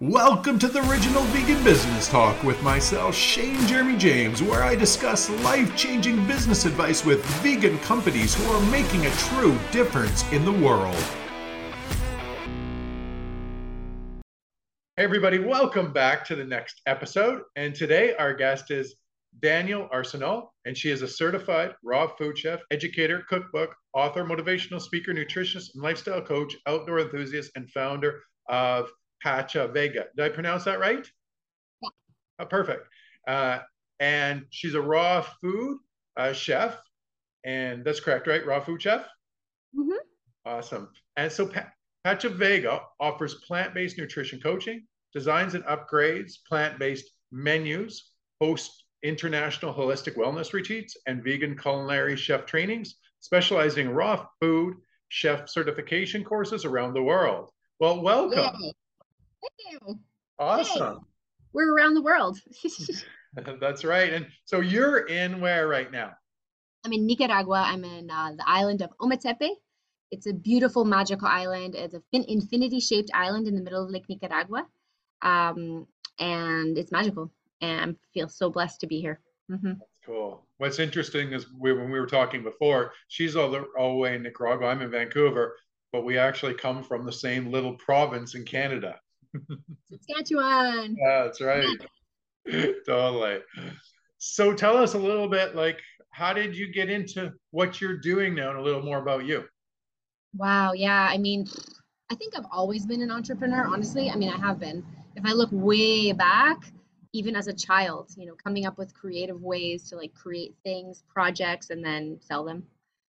Welcome 0.00 0.60
to 0.60 0.68
the 0.68 0.88
original 0.88 1.24
Vegan 1.24 1.64
Business 1.64 2.08
Talk 2.08 2.44
with 2.44 2.62
myself, 2.62 3.16
Shane 3.16 3.66
Jeremy 3.66 3.96
James, 3.96 4.40
where 4.40 4.62
I 4.62 4.76
discuss 4.76 5.28
life 5.42 5.76
changing 5.76 6.24
business 6.28 6.66
advice 6.66 7.04
with 7.04 7.24
vegan 7.42 7.80
companies 7.80 8.32
who 8.32 8.44
are 8.52 8.70
making 8.70 9.06
a 9.06 9.10
true 9.10 9.58
difference 9.72 10.22
in 10.30 10.44
the 10.44 10.52
world. 10.52 10.94
Hey, 14.96 15.02
everybody, 15.02 15.40
welcome 15.40 15.92
back 15.92 16.24
to 16.26 16.36
the 16.36 16.44
next 16.44 16.80
episode. 16.86 17.42
And 17.56 17.74
today, 17.74 18.14
our 18.20 18.34
guest 18.34 18.70
is 18.70 18.94
Danielle 19.40 19.88
Arsenault, 19.92 20.50
and 20.64 20.78
she 20.78 20.92
is 20.92 21.02
a 21.02 21.08
certified 21.08 21.74
raw 21.82 22.06
food 22.06 22.38
chef, 22.38 22.60
educator, 22.70 23.24
cookbook, 23.28 23.74
author, 23.94 24.24
motivational 24.24 24.80
speaker, 24.80 25.12
nutritionist, 25.12 25.74
and 25.74 25.82
lifestyle 25.82 26.22
coach, 26.22 26.54
outdoor 26.68 27.00
enthusiast, 27.00 27.50
and 27.56 27.68
founder 27.68 28.20
of 28.48 28.88
Pachavega. 29.24 30.04
Did 30.16 30.20
I 30.24 30.28
pronounce 30.28 30.64
that 30.64 30.80
right? 30.80 31.06
Yeah. 31.82 31.88
Oh, 32.40 32.46
perfect. 32.46 32.86
Uh, 33.26 33.60
and 34.00 34.44
she's 34.50 34.74
a 34.74 34.80
raw 34.80 35.22
food 35.40 35.78
uh, 36.16 36.32
chef, 36.32 36.76
and 37.44 37.84
that's 37.84 38.00
correct, 38.00 38.26
right? 38.26 38.44
Raw 38.46 38.60
food 38.60 38.82
chef. 38.82 39.06
Mm-hmm. 39.76 39.98
Awesome. 40.44 40.88
And 41.16 41.30
so 41.30 41.46
pa- 41.46 41.70
Pachavega 42.06 42.80
offers 43.00 43.34
plant-based 43.46 43.98
nutrition 43.98 44.40
coaching, 44.40 44.86
designs 45.12 45.54
and 45.54 45.64
upgrades 45.64 46.34
plant-based 46.48 47.10
menus, 47.32 48.12
hosts 48.40 48.84
international 49.02 49.74
holistic 49.74 50.16
wellness 50.16 50.52
retreats, 50.52 50.96
and 51.06 51.22
vegan 51.22 51.56
culinary 51.56 52.16
chef 52.16 52.46
trainings, 52.46 52.96
specializing 53.20 53.88
in 53.88 53.94
raw 53.94 54.26
food 54.40 54.76
chef 55.08 55.48
certification 55.48 56.24
courses 56.24 56.64
around 56.64 56.94
the 56.94 57.02
world. 57.02 57.50
Well, 57.80 58.00
welcome. 58.00 58.50
Yay. 58.60 58.72
Thank 59.42 59.82
you. 59.82 59.98
Awesome. 60.38 60.94
Yay. 60.94 61.00
We're 61.52 61.74
around 61.74 61.94
the 61.94 62.02
world. 62.02 62.38
That's 63.60 63.84
right. 63.84 64.12
And 64.12 64.26
so 64.44 64.60
you're 64.60 65.06
in 65.06 65.40
where 65.40 65.68
right 65.68 65.90
now? 65.90 66.12
I'm 66.84 66.92
in 66.92 67.06
Nicaragua. 67.06 67.64
I'm 67.66 67.84
in 67.84 68.10
uh, 68.10 68.32
the 68.36 68.44
island 68.46 68.82
of 68.82 68.90
Ometepe. 69.00 69.50
It's 70.10 70.26
a 70.26 70.32
beautiful, 70.32 70.84
magical 70.84 71.28
island. 71.28 71.74
It's 71.74 71.94
an 71.94 72.24
infinity 72.28 72.80
shaped 72.80 73.10
island 73.12 73.46
in 73.46 73.54
the 73.54 73.62
middle 73.62 73.84
of 73.84 73.90
Lake 73.90 74.08
Nicaragua. 74.08 74.66
Um, 75.22 75.86
and 76.18 76.78
it's 76.78 76.92
magical. 76.92 77.30
And 77.60 77.96
I 77.96 78.06
feel 78.14 78.28
so 78.28 78.50
blessed 78.50 78.80
to 78.80 78.86
be 78.86 79.00
here. 79.00 79.20
Mm-hmm. 79.50 79.72
That's 79.78 79.98
cool. 80.06 80.46
What's 80.58 80.78
interesting 80.78 81.32
is 81.32 81.46
we, 81.52 81.72
when 81.72 81.90
we 81.90 81.98
were 81.98 82.06
talking 82.06 82.42
before, 82.42 82.92
she's 83.08 83.36
all 83.36 83.50
the, 83.50 83.64
all 83.78 83.90
the 83.90 83.98
way 83.98 84.14
in 84.14 84.22
Nicaragua. 84.22 84.68
I'm 84.68 84.82
in 84.82 84.90
Vancouver, 84.90 85.56
but 85.92 86.04
we 86.04 86.16
actually 86.16 86.54
come 86.54 86.82
from 86.82 87.04
the 87.04 87.12
same 87.12 87.50
little 87.50 87.74
province 87.74 88.34
in 88.34 88.44
Canada. 88.44 88.98
Saskatchewan. 89.90 90.96
Yeah, 90.98 91.24
that's 91.24 91.40
right. 91.40 91.66
totally. 92.86 93.38
So 94.18 94.52
tell 94.52 94.76
us 94.76 94.94
a 94.94 94.98
little 94.98 95.28
bit 95.28 95.54
like 95.54 95.80
how 96.10 96.32
did 96.32 96.56
you 96.56 96.72
get 96.72 96.90
into 96.90 97.32
what 97.50 97.80
you're 97.80 97.96
doing 97.98 98.34
now 98.34 98.50
and 98.50 98.58
a 98.58 98.62
little 98.62 98.82
more 98.82 98.98
about 98.98 99.24
you? 99.24 99.44
Wow, 100.36 100.72
yeah. 100.72 101.08
I 101.10 101.18
mean, 101.18 101.46
I 102.10 102.14
think 102.14 102.36
I've 102.36 102.46
always 102.50 102.86
been 102.86 103.02
an 103.02 103.10
entrepreneur, 103.10 103.66
honestly. 103.66 104.10
I 104.10 104.16
mean, 104.16 104.30
I 104.30 104.38
have 104.38 104.58
been. 104.58 104.84
If 105.16 105.24
I 105.24 105.32
look 105.32 105.50
way 105.52 106.12
back, 106.12 106.72
even 107.12 107.36
as 107.36 107.48
a 107.48 107.52
child, 107.52 108.10
you 108.16 108.26
know, 108.26 108.34
coming 108.34 108.66
up 108.66 108.78
with 108.78 108.94
creative 108.94 109.40
ways 109.42 109.88
to 109.90 109.96
like 109.96 110.14
create 110.14 110.54
things, 110.64 111.02
projects, 111.08 111.70
and 111.70 111.84
then 111.84 112.18
sell 112.20 112.44
them, 112.44 112.66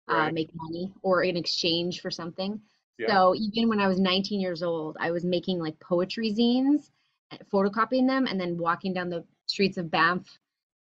uh, 0.08 0.14
Right. 0.14 0.28
uh, 0.28 0.32
make 0.32 0.50
money, 0.54 0.92
or 1.02 1.22
in 1.22 1.36
exchange 1.36 2.00
for 2.00 2.10
something. 2.10 2.60
Yeah. 3.00 3.08
So 3.08 3.34
even 3.34 3.68
when 3.68 3.80
I 3.80 3.88
was 3.88 3.98
19 3.98 4.40
years 4.40 4.62
old, 4.62 4.98
I 5.00 5.10
was 5.10 5.24
making 5.24 5.58
like 5.58 5.78
poetry 5.80 6.32
zines, 6.32 6.90
uh, 7.32 7.38
photocopying 7.50 8.06
them, 8.06 8.26
and 8.26 8.38
then 8.38 8.58
walking 8.58 8.92
down 8.92 9.08
the 9.08 9.24
streets 9.46 9.78
of 9.78 9.90
Banff, 9.90 10.26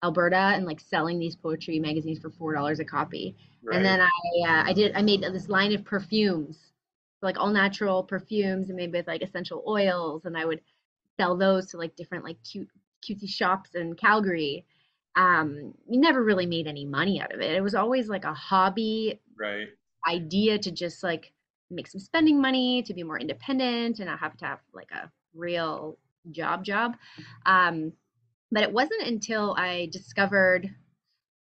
Alberta, 0.03 0.35
and 0.35 0.65
like 0.65 0.81
selling 0.81 1.17
these 1.17 1.37
poetry 1.37 1.79
magazines 1.79 2.19
for 2.19 2.29
four 2.29 2.53
dollars 2.53 2.81
a 2.81 2.85
copy. 2.85 3.37
Right. 3.63 3.77
And 3.77 3.85
then 3.85 4.01
I 4.01 4.49
uh, 4.49 4.63
I 4.65 4.73
did 4.73 4.93
I 4.95 5.01
made 5.01 5.21
this 5.21 5.47
line 5.47 5.73
of 5.73 5.85
perfumes, 5.85 6.57
like 7.21 7.39
all 7.39 7.51
natural 7.51 8.03
perfumes, 8.03 8.69
and 8.69 8.75
made 8.75 8.91
with 8.91 9.07
like 9.07 9.21
essential 9.21 9.63
oils, 9.65 10.25
and 10.25 10.37
I 10.37 10.43
would 10.43 10.59
sell 11.15 11.37
those 11.37 11.67
to 11.67 11.77
like 11.77 11.95
different 11.95 12.25
like 12.25 12.37
cute 12.43 12.69
cutesy 13.01 13.29
shops 13.29 13.75
in 13.75 13.95
Calgary. 13.95 14.65
Um, 15.15 15.73
we 15.85 15.97
never 15.97 16.21
really 16.21 16.45
made 16.45 16.67
any 16.67 16.83
money 16.85 17.21
out 17.21 17.33
of 17.33 17.39
it. 17.39 17.51
It 17.51 17.63
was 17.63 17.75
always 17.75 18.09
like 18.09 18.25
a 18.25 18.33
hobby 18.33 19.19
right. 19.37 19.67
idea 20.07 20.57
to 20.59 20.71
just 20.71 21.01
like 21.01 21.31
make 21.71 21.87
some 21.87 22.01
spending 22.01 22.41
money 22.41 22.81
to 22.83 22.93
be 22.93 23.03
more 23.03 23.19
independent 23.19 23.99
and 23.99 24.07
not 24.07 24.19
have 24.19 24.37
to 24.37 24.45
have 24.45 24.59
like 24.73 24.91
a 24.91 25.11
real 25.33 25.97
job 26.31 26.63
job. 26.63 26.95
Um 27.45 27.93
but 28.51 28.63
it 28.63 28.71
wasn't 28.71 29.01
until 29.07 29.55
i 29.57 29.89
discovered 29.91 30.69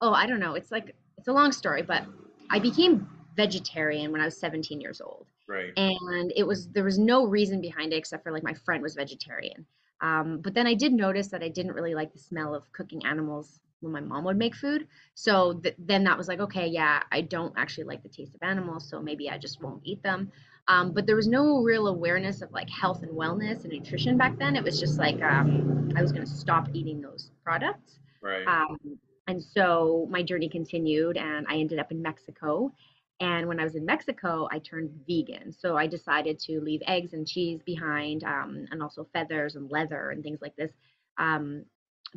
oh 0.00 0.12
i 0.12 0.26
don't 0.26 0.40
know 0.40 0.54
it's 0.54 0.70
like 0.70 0.94
it's 1.18 1.28
a 1.28 1.32
long 1.32 1.52
story 1.52 1.82
but 1.82 2.04
i 2.50 2.58
became 2.58 3.08
vegetarian 3.36 4.12
when 4.12 4.20
i 4.20 4.24
was 4.24 4.38
17 4.38 4.80
years 4.80 5.00
old. 5.00 5.26
Right. 5.48 5.72
and 5.76 6.32
it 6.34 6.44
was 6.44 6.68
there 6.68 6.84
was 6.84 6.98
no 6.98 7.24
reason 7.26 7.60
behind 7.60 7.92
it 7.92 7.96
except 7.96 8.24
for 8.24 8.32
like 8.32 8.42
my 8.42 8.54
friend 8.54 8.82
was 8.82 8.96
vegetarian. 8.96 9.64
Um, 10.00 10.40
but 10.42 10.54
then 10.54 10.66
i 10.66 10.74
did 10.74 10.92
notice 10.92 11.28
that 11.28 11.42
i 11.42 11.48
didn't 11.48 11.72
really 11.72 11.94
like 11.94 12.12
the 12.12 12.18
smell 12.18 12.54
of 12.54 12.70
cooking 12.72 13.04
animals 13.06 13.60
when 13.80 13.92
my 13.92 14.00
mom 14.00 14.24
would 14.24 14.36
make 14.36 14.54
food 14.54 14.86
so 15.14 15.54
th- 15.54 15.74
then 15.78 16.04
that 16.04 16.16
was 16.16 16.28
like 16.28 16.40
okay 16.40 16.66
yeah 16.66 17.02
i 17.12 17.20
don't 17.20 17.52
actually 17.56 17.84
like 17.84 18.02
the 18.02 18.08
taste 18.08 18.34
of 18.34 18.42
animals 18.42 18.88
so 18.88 19.00
maybe 19.00 19.30
i 19.30 19.38
just 19.38 19.62
won't 19.62 19.80
eat 19.84 20.02
them 20.02 20.30
um, 20.68 20.92
but 20.92 21.06
there 21.06 21.16
was 21.16 21.28
no 21.28 21.62
real 21.62 21.86
awareness 21.88 22.42
of 22.42 22.50
like 22.52 22.68
health 22.70 23.02
and 23.02 23.12
wellness 23.12 23.64
and 23.64 23.72
nutrition 23.72 24.16
back 24.16 24.38
then 24.38 24.56
it 24.56 24.64
was 24.64 24.78
just 24.80 24.98
like 24.98 25.20
um, 25.22 25.92
i 25.96 26.02
was 26.02 26.12
going 26.12 26.24
to 26.24 26.30
stop 26.32 26.68
eating 26.72 27.00
those 27.00 27.30
products 27.44 27.98
Right. 28.20 28.48
um, 28.48 28.78
and 29.26 29.42
so 29.42 30.06
my 30.10 30.22
journey 30.22 30.48
continued, 30.48 31.16
and 31.16 31.46
I 31.48 31.56
ended 31.56 31.78
up 31.78 31.90
in 31.90 32.02
Mexico. 32.02 32.72
And 33.20 33.48
when 33.48 33.58
I 33.58 33.64
was 33.64 33.74
in 33.76 33.84
Mexico, 33.84 34.48
I 34.52 34.58
turned 34.58 34.90
vegan. 35.06 35.52
So 35.52 35.76
I 35.76 35.86
decided 35.86 36.38
to 36.40 36.60
leave 36.60 36.82
eggs 36.86 37.12
and 37.12 37.26
cheese 37.26 37.60
behind, 37.64 38.24
um, 38.24 38.66
and 38.70 38.82
also 38.82 39.06
feathers 39.12 39.56
and 39.56 39.70
leather 39.70 40.10
and 40.10 40.22
things 40.22 40.40
like 40.42 40.56
this, 40.56 40.72
um, 41.18 41.64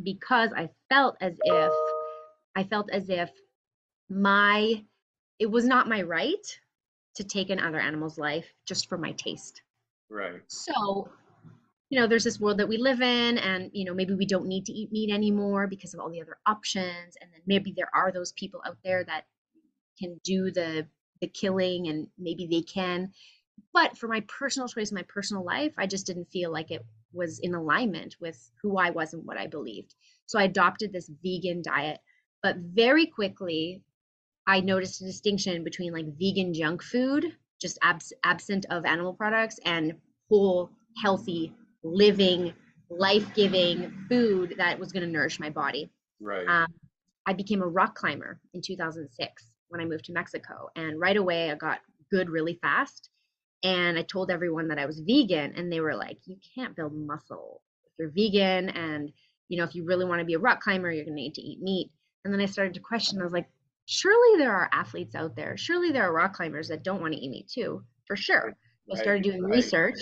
because 0.02 0.52
I 0.56 0.70
felt 0.90 1.18
as 1.22 1.38
if 1.44 1.74
I 2.56 2.64
felt 2.64 2.90
as 2.92 3.10
if 3.10 3.30
my 4.10 4.84
it 5.40 5.50
was 5.50 5.66
not 5.66 5.88
my 5.88 6.02
right 6.02 6.60
to 7.16 7.24
take 7.24 7.50
another 7.50 7.80
animal's 7.80 8.18
life 8.18 8.54
just 8.66 8.90
for 8.90 8.98
my 8.98 9.12
taste. 9.14 9.62
right. 10.10 10.42
So, 10.48 11.10
you 11.90 12.00
know, 12.00 12.08
there's 12.08 12.24
this 12.24 12.40
world 12.40 12.60
that 12.60 12.70
we 12.70 12.78
live 12.78 13.02
in, 13.02 13.38
and 13.38 13.72
you 13.74 13.86
know, 13.86 13.94
maybe 13.94 14.14
we 14.14 14.26
don't 14.26 14.48
need 14.48 14.66
to 14.66 14.74
eat 14.74 14.92
meat 14.92 15.12
anymore 15.12 15.68
because 15.68 15.94
of 15.94 16.00
all 16.00 16.10
the 16.10 16.22
other 16.22 16.38
options, 16.46 17.16
and 17.22 17.32
then 17.34 17.42
maybe 17.48 17.74
there 17.76 17.90
are 17.94 18.12
those 18.12 18.32
people 18.34 18.62
out 18.66 18.78
there 18.84 19.04
that 19.06 19.26
can 20.00 20.20
do 20.24 20.52
the 20.52 20.88
the 21.22 21.28
killing, 21.28 21.88
and 21.88 22.08
maybe 22.18 22.48
they 22.48 22.62
can. 22.62 23.14
But 23.74 23.98
for 23.98 24.08
my 24.08 24.22
personal 24.22 24.68
choice, 24.68 24.92
my 24.92 25.04
personal 25.04 25.44
life, 25.44 25.74
I 25.78 25.88
just 25.88 26.06
didn't 26.08 26.32
feel 26.32 26.52
like 26.52 26.72
it 26.72 26.86
was 27.14 27.40
in 27.40 27.56
alignment 27.56 28.16
with 28.20 28.52
who 28.62 28.78
I 28.78 28.90
was 28.92 29.14
and 29.14 29.26
what 29.26 29.38
I 29.38 29.48
believed. 29.48 29.96
So 30.26 30.40
I 30.40 30.44
adopted 30.44 30.92
this 30.92 31.10
vegan 31.24 31.62
diet, 31.62 32.00
but 32.44 32.58
very 32.58 33.06
quickly 33.06 33.82
I 34.48 34.62
noticed 34.62 35.02
a 35.02 35.06
distinction 35.06 35.64
between 35.64 35.94
like 35.94 36.06
vegan 36.18 36.54
junk 36.54 36.82
food, 36.82 37.36
just 37.62 37.78
abs- 37.84 38.14
absent 38.24 38.66
of 38.70 38.86
animal 38.86 39.14
products, 39.14 39.60
and 39.66 39.94
whole, 40.28 40.72
healthy, 41.02 41.54
living, 41.84 42.54
life 42.90 43.34
giving 43.36 43.92
food 44.10 44.56
that 44.58 44.80
was 44.80 44.92
going 44.92 45.06
to 45.06 45.12
nourish 45.12 45.40
my 45.40 45.50
body. 45.50 45.92
Right. 46.20 46.48
Um, 46.48 46.74
I 47.26 47.34
became 47.34 47.62
a 47.62 47.68
rock 47.68 47.96
climber 47.96 48.40
in 48.54 48.62
2006 48.62 49.56
when 49.68 49.82
I 49.82 49.86
moved 49.86 50.06
to 50.06 50.14
Mexico. 50.14 50.70
And 50.76 51.00
right 51.00 51.18
away, 51.18 51.52
I 51.52 51.56
got 51.56 51.80
good 52.10 52.30
really 52.30 52.58
fast. 52.62 53.10
And 53.64 53.98
I 53.98 54.04
told 54.04 54.32
everyone 54.32 54.70
that 54.70 54.80
I 54.80 54.86
was 54.86 55.02
vegan, 55.02 55.54
and 55.56 55.72
they 55.72 55.82
were 55.82 55.96
like, 55.96 56.18
You 56.26 56.38
can't 56.56 56.76
build 56.76 56.94
muscle 56.96 57.62
if 57.86 57.92
you're 58.00 58.10
vegan. 58.10 58.70
And, 58.70 59.12
you 59.50 59.58
know, 59.58 59.66
if 59.66 59.76
you 59.76 59.86
really 59.86 60.06
want 60.06 60.20
to 60.20 60.26
be 60.26 60.36
a 60.36 60.40
rock 60.40 60.62
climber, 60.62 60.92
you're 60.92 61.06
going 61.06 61.16
to 61.16 61.22
need 61.22 61.36
to 61.36 61.42
eat 61.42 61.62
meat. 61.62 61.92
And 62.24 62.34
then 62.34 62.42
I 62.42 62.46
started 62.46 62.74
to 62.76 62.80
question, 62.80 63.20
I 63.20 63.24
was 63.24 63.34
like, 63.34 63.50
Surely 63.86 64.38
there 64.38 64.54
are 64.54 64.70
athletes 64.72 65.16
out 65.16 65.36
there. 65.36 65.58
Surely 65.58 65.92
there 65.92 66.04
are 66.04 66.14
rock 66.14 66.34
climbers 66.34 66.68
that 66.68 66.84
don't 66.84 67.02
want 67.02 67.14
to 67.14 67.20
eat 67.20 67.32
meat 67.32 67.48
too, 67.48 67.84
for 68.06 68.16
sure. 68.16 68.56
I 68.92 68.96
started 68.96 69.24
doing 69.24 69.44
research. 69.44 70.00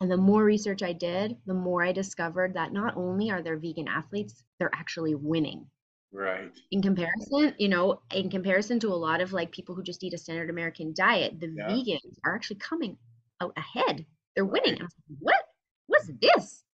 And 0.00 0.10
the 0.10 0.16
more 0.16 0.44
research 0.44 0.82
I 0.82 0.92
did, 0.92 1.36
the 1.46 1.54
more 1.54 1.82
I 1.82 1.92
discovered 1.92 2.54
that 2.54 2.72
not 2.72 2.96
only 2.96 3.30
are 3.30 3.42
there 3.42 3.58
vegan 3.58 3.88
athletes, 3.88 4.42
they're 4.58 4.74
actually 4.74 5.14
winning. 5.14 5.66
Right. 6.12 6.50
In 6.70 6.80
comparison, 6.82 7.54
you 7.58 7.68
know, 7.68 8.00
in 8.14 8.30
comparison 8.30 8.80
to 8.80 8.88
a 8.88 8.94
lot 8.96 9.20
of 9.20 9.32
like 9.32 9.52
people 9.52 9.74
who 9.74 9.82
just 9.82 10.02
eat 10.02 10.14
a 10.14 10.18
standard 10.18 10.50
American 10.50 10.94
diet, 10.94 11.38
the 11.38 11.48
Yeah. 11.48 11.68
vegans 11.68 12.18
are 12.24 12.34
actually 12.34 12.56
coming 12.56 12.96
out 13.40 13.52
ahead. 13.56 14.06
They're 14.34 14.44
winning. 14.44 14.74
Right. 14.74 14.82
Like, 14.82 15.18
what? 15.18 15.44
What's 15.86 16.10
this? 16.20 16.64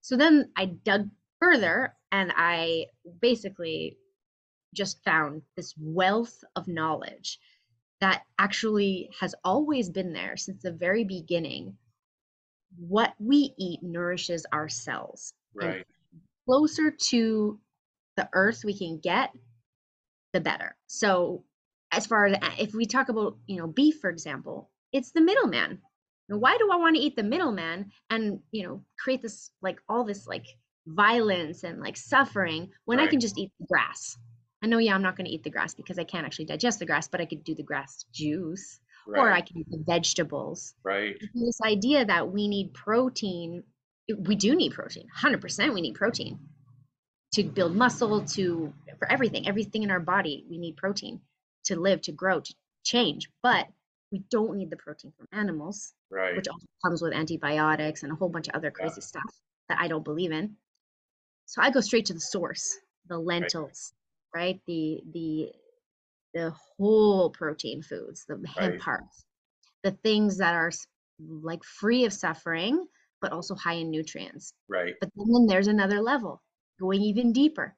So 0.00 0.16
then 0.16 0.50
I 0.56 0.66
dug 0.66 1.08
further 1.40 1.94
and 2.10 2.32
I 2.36 2.86
basically 3.20 3.98
just 4.74 5.02
found 5.04 5.42
this 5.56 5.74
wealth 5.78 6.42
of 6.56 6.68
knowledge 6.68 7.38
that 8.00 8.22
actually 8.38 9.10
has 9.20 9.34
always 9.44 9.88
been 9.90 10.12
there 10.12 10.36
since 10.36 10.62
the 10.62 10.72
very 10.72 11.04
beginning 11.04 11.76
what 12.78 13.14
we 13.18 13.54
eat 13.58 13.82
nourishes 13.82 14.46
our 14.52 14.68
cells. 14.68 15.34
Right. 15.54 15.76
And 15.76 15.84
closer 16.46 16.90
to 16.90 17.60
the 18.16 18.28
earth 18.32 18.62
we 18.64 18.76
can 18.76 18.98
get, 18.98 19.30
the 20.32 20.40
better. 20.40 20.76
So 20.86 21.44
as 21.90 22.06
far 22.06 22.26
as 22.26 22.36
if 22.58 22.74
we 22.74 22.86
talk 22.86 23.08
about, 23.08 23.36
you 23.46 23.58
know, 23.58 23.66
beef, 23.66 23.98
for 24.00 24.10
example, 24.10 24.70
it's 24.92 25.12
the 25.12 25.20
middleman. 25.20 25.78
Why 26.28 26.56
do 26.56 26.70
I 26.72 26.76
want 26.76 26.96
to 26.96 27.02
eat 27.02 27.16
the 27.16 27.22
middleman 27.22 27.90
and, 28.08 28.40
you 28.50 28.66
know, 28.66 28.84
create 28.98 29.20
this 29.20 29.50
like 29.60 29.78
all 29.88 30.04
this 30.04 30.26
like 30.26 30.46
violence 30.86 31.62
and 31.62 31.80
like 31.80 31.96
suffering 31.96 32.70
when 32.86 32.98
right. 32.98 33.06
I 33.06 33.10
can 33.10 33.20
just 33.20 33.38
eat 33.38 33.50
the 33.60 33.66
grass? 33.66 34.16
I 34.62 34.68
know, 34.68 34.78
yeah, 34.78 34.94
I'm 34.94 35.02
not 35.02 35.16
going 35.16 35.26
to 35.26 35.32
eat 35.32 35.42
the 35.42 35.50
grass 35.50 35.74
because 35.74 35.98
I 35.98 36.04
can't 36.04 36.24
actually 36.24 36.46
digest 36.46 36.78
the 36.78 36.86
grass, 36.86 37.08
but 37.08 37.20
I 37.20 37.26
could 37.26 37.44
do 37.44 37.54
the 37.54 37.64
grass 37.64 38.06
juice 38.14 38.80
right. 39.06 39.20
or 39.20 39.30
I 39.30 39.40
can 39.40 39.58
eat 39.58 39.66
the 39.68 39.82
vegetables. 39.86 40.74
Right. 40.82 41.16
This 41.34 41.60
idea 41.62 42.06
that 42.06 42.30
we 42.30 42.48
need 42.48 42.72
protein, 42.72 43.64
we 44.16 44.36
do 44.36 44.54
need 44.54 44.72
protein, 44.72 45.08
100% 45.20 45.74
we 45.74 45.82
need 45.82 45.94
protein 45.94 46.38
to 47.34 47.44
build 47.44 47.74
muscle, 47.74 48.24
to 48.24 48.72
for 48.98 49.10
everything, 49.10 49.48
everything 49.48 49.82
in 49.82 49.90
our 49.90 50.00
body, 50.00 50.44
we 50.50 50.58
need 50.58 50.76
protein 50.76 51.20
to 51.64 51.76
live, 51.78 52.00
to 52.02 52.12
grow, 52.12 52.40
to 52.40 52.54
change. 52.84 53.28
But 53.42 53.66
we 54.10 54.22
don't 54.30 54.56
need 54.56 54.70
the 54.70 54.76
protein 54.76 55.12
from 55.16 55.26
animals, 55.32 55.94
right. 56.10 56.36
which 56.36 56.46
also 56.48 56.66
comes 56.84 57.00
with 57.02 57.14
antibiotics 57.14 58.02
and 58.02 58.12
a 58.12 58.14
whole 58.14 58.28
bunch 58.28 58.48
of 58.48 58.54
other 58.54 58.70
crazy 58.70 58.96
yeah. 58.98 59.06
stuff 59.06 59.40
that 59.68 59.78
I 59.80 59.88
don't 59.88 60.04
believe 60.04 60.32
in. 60.32 60.56
So 61.46 61.62
I 61.62 61.70
go 61.70 61.80
straight 61.80 62.06
to 62.06 62.14
the 62.14 62.20
source, 62.20 62.78
the 63.08 63.18
lentils, 63.18 63.92
right? 64.34 64.42
right? 64.42 64.60
The 64.66 65.00
the 65.12 65.52
the 66.34 66.54
whole 66.78 67.30
protein 67.30 67.82
foods, 67.82 68.24
the 68.26 68.42
hemp 68.46 68.72
right. 68.72 68.80
parts, 68.80 69.24
the 69.82 69.92
things 70.02 70.38
that 70.38 70.54
are 70.54 70.70
like 71.18 71.64
free 71.64 72.04
of 72.04 72.12
suffering, 72.12 72.86
but 73.20 73.32
also 73.32 73.54
high 73.54 73.74
in 73.74 73.90
nutrients. 73.90 74.54
Right. 74.68 74.94
But 75.00 75.10
then 75.16 75.46
there's 75.46 75.68
another 75.68 76.00
level, 76.00 76.42
going 76.80 77.02
even 77.02 77.32
deeper. 77.32 77.76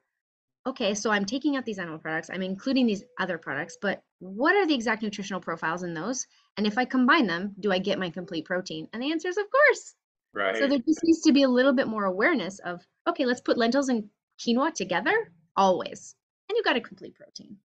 Okay, 0.67 0.95
so 0.95 1.11
I'm 1.11 1.25
taking 1.25 1.55
out 1.55 1.65
these 1.65 1.77
animal 1.77 1.99
products, 1.99 2.29
I'm 2.33 2.41
including 2.41 2.87
these 2.87 3.03
other 3.19 3.37
products, 3.37 3.77
but 3.79 4.01
what 4.19 4.55
are 4.55 4.65
the 4.65 4.73
exact 4.73 5.03
nutritional 5.03 5.39
profiles 5.39 5.83
in 5.83 5.93
those? 5.93 6.25
And 6.57 6.65
if 6.65 6.77
I 6.77 6.85
combine 6.85 7.27
them, 7.27 7.53
do 7.59 7.71
I 7.71 7.77
get 7.77 7.99
my 7.99 8.09
complete 8.09 8.45
protein? 8.45 8.87
And 8.91 9.01
the 9.01 9.11
answer 9.11 9.27
is 9.27 9.37
of 9.37 9.45
course. 9.51 9.93
Right. 10.33 10.57
So 10.57 10.67
there 10.67 10.79
just 10.79 11.03
needs 11.03 11.21
to 11.21 11.31
be 11.31 11.43
a 11.43 11.49
little 11.49 11.73
bit 11.73 11.87
more 11.87 12.05
awareness 12.05 12.59
of, 12.59 12.81
okay, 13.07 13.25
let's 13.25 13.41
put 13.41 13.57
lentils 13.57 13.89
and 13.89 14.09
quinoa 14.39 14.73
together 14.73 15.31
always. 15.55 16.15
And 16.49 16.55
you've 16.55 16.65
got 16.65 16.75
a 16.75 16.81
complete 16.81 17.15
protein. 17.15 17.57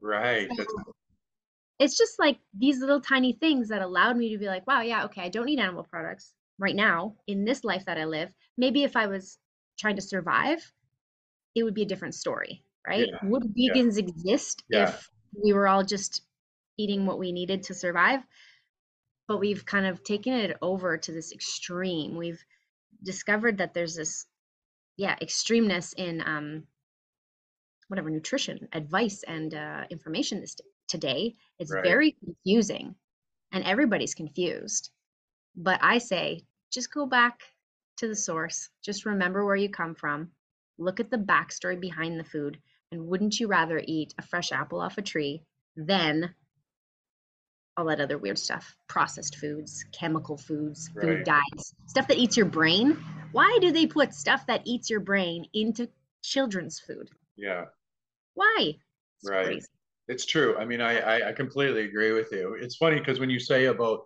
Right. 0.00 0.48
So 0.54 0.64
it's 1.78 1.96
just 1.96 2.18
like 2.18 2.38
these 2.58 2.80
little 2.80 3.00
tiny 3.00 3.32
things 3.34 3.68
that 3.68 3.82
allowed 3.82 4.16
me 4.16 4.32
to 4.32 4.38
be 4.38 4.46
like, 4.46 4.66
wow, 4.66 4.80
yeah, 4.80 5.04
okay, 5.04 5.22
I 5.22 5.28
don't 5.28 5.46
need 5.46 5.60
animal 5.60 5.86
products 5.88 6.32
right 6.58 6.74
now 6.74 7.14
in 7.26 7.44
this 7.44 7.62
life 7.62 7.84
that 7.86 7.98
I 7.98 8.04
live. 8.04 8.30
Maybe 8.56 8.82
if 8.82 8.96
I 8.96 9.06
was 9.06 9.38
trying 9.78 9.96
to 9.96 10.02
survive, 10.02 10.72
it 11.58 11.64
would 11.64 11.74
be 11.74 11.82
a 11.82 11.86
different 11.86 12.14
story, 12.14 12.62
right? 12.86 13.08
Yeah. 13.08 13.28
Would 13.28 13.54
vegans 13.54 13.96
yeah. 13.96 14.04
exist 14.04 14.64
yeah. 14.70 14.88
if 14.88 15.10
we 15.42 15.52
were 15.52 15.68
all 15.68 15.84
just 15.84 16.22
eating 16.78 17.06
what 17.06 17.18
we 17.18 17.32
needed 17.32 17.64
to 17.64 17.74
survive? 17.74 18.20
But 19.26 19.40
we've 19.40 19.64
kind 19.64 19.86
of 19.86 20.02
taken 20.02 20.32
it 20.32 20.56
over 20.62 20.96
to 20.96 21.12
this 21.12 21.32
extreme. 21.32 22.16
We've 22.16 22.42
discovered 23.02 23.58
that 23.58 23.74
there's 23.74 23.96
this, 23.96 24.26
yeah, 24.96 25.16
extremeness 25.20 25.92
in 25.96 26.22
um, 26.24 26.64
whatever 27.88 28.10
nutrition 28.10 28.68
advice 28.72 29.24
and 29.26 29.54
uh, 29.54 29.84
information 29.90 30.40
this 30.40 30.56
today 30.86 31.34
it's 31.58 31.72
right. 31.72 31.84
very 31.84 32.16
confusing 32.24 32.94
and 33.52 33.64
everybody's 33.64 34.14
confused 34.14 34.90
but 35.56 35.78
i 35.82 35.98
say 35.98 36.40
just 36.72 36.92
go 36.92 37.06
back 37.06 37.40
to 37.96 38.06
the 38.06 38.16
source 38.16 38.70
just 38.82 39.04
remember 39.04 39.44
where 39.44 39.56
you 39.56 39.68
come 39.68 39.94
from 39.94 40.30
look 40.78 41.00
at 41.00 41.10
the 41.10 41.16
backstory 41.16 41.78
behind 41.78 42.18
the 42.18 42.24
food 42.24 42.58
and 42.92 43.06
wouldn't 43.06 43.38
you 43.38 43.46
rather 43.46 43.82
eat 43.84 44.14
a 44.18 44.22
fresh 44.22 44.52
apple 44.52 44.80
off 44.80 44.98
a 44.98 45.02
tree 45.02 45.42
than 45.76 46.34
all 47.76 47.84
that 47.84 48.00
other 48.00 48.18
weird 48.18 48.38
stuff 48.38 48.74
processed 48.88 49.36
foods 49.36 49.84
chemical 49.92 50.36
foods 50.36 50.90
right. 50.94 51.04
food 51.04 51.24
dyes 51.24 51.74
stuff 51.86 52.08
that 52.08 52.18
eats 52.18 52.36
your 52.36 52.46
brain 52.46 52.96
why 53.32 53.58
do 53.60 53.70
they 53.70 53.86
put 53.86 54.14
stuff 54.14 54.46
that 54.46 54.62
eats 54.64 54.88
your 54.90 55.00
brain 55.00 55.44
into 55.52 55.88
children's 56.22 56.80
food 56.80 57.08
yeah 57.36 57.64
why? 58.38 58.74
It's 59.20 59.28
right. 59.28 59.46
Crazy. 59.46 59.66
It's 60.06 60.24
true. 60.24 60.56
I 60.56 60.64
mean, 60.64 60.80
I, 60.80 61.00
I, 61.00 61.30
I 61.30 61.32
completely 61.32 61.86
agree 61.86 62.12
with 62.12 62.28
you. 62.30 62.56
It's 62.60 62.76
funny 62.76 63.00
because 63.00 63.18
when 63.18 63.30
you 63.30 63.40
say 63.40 63.64
about 63.64 64.02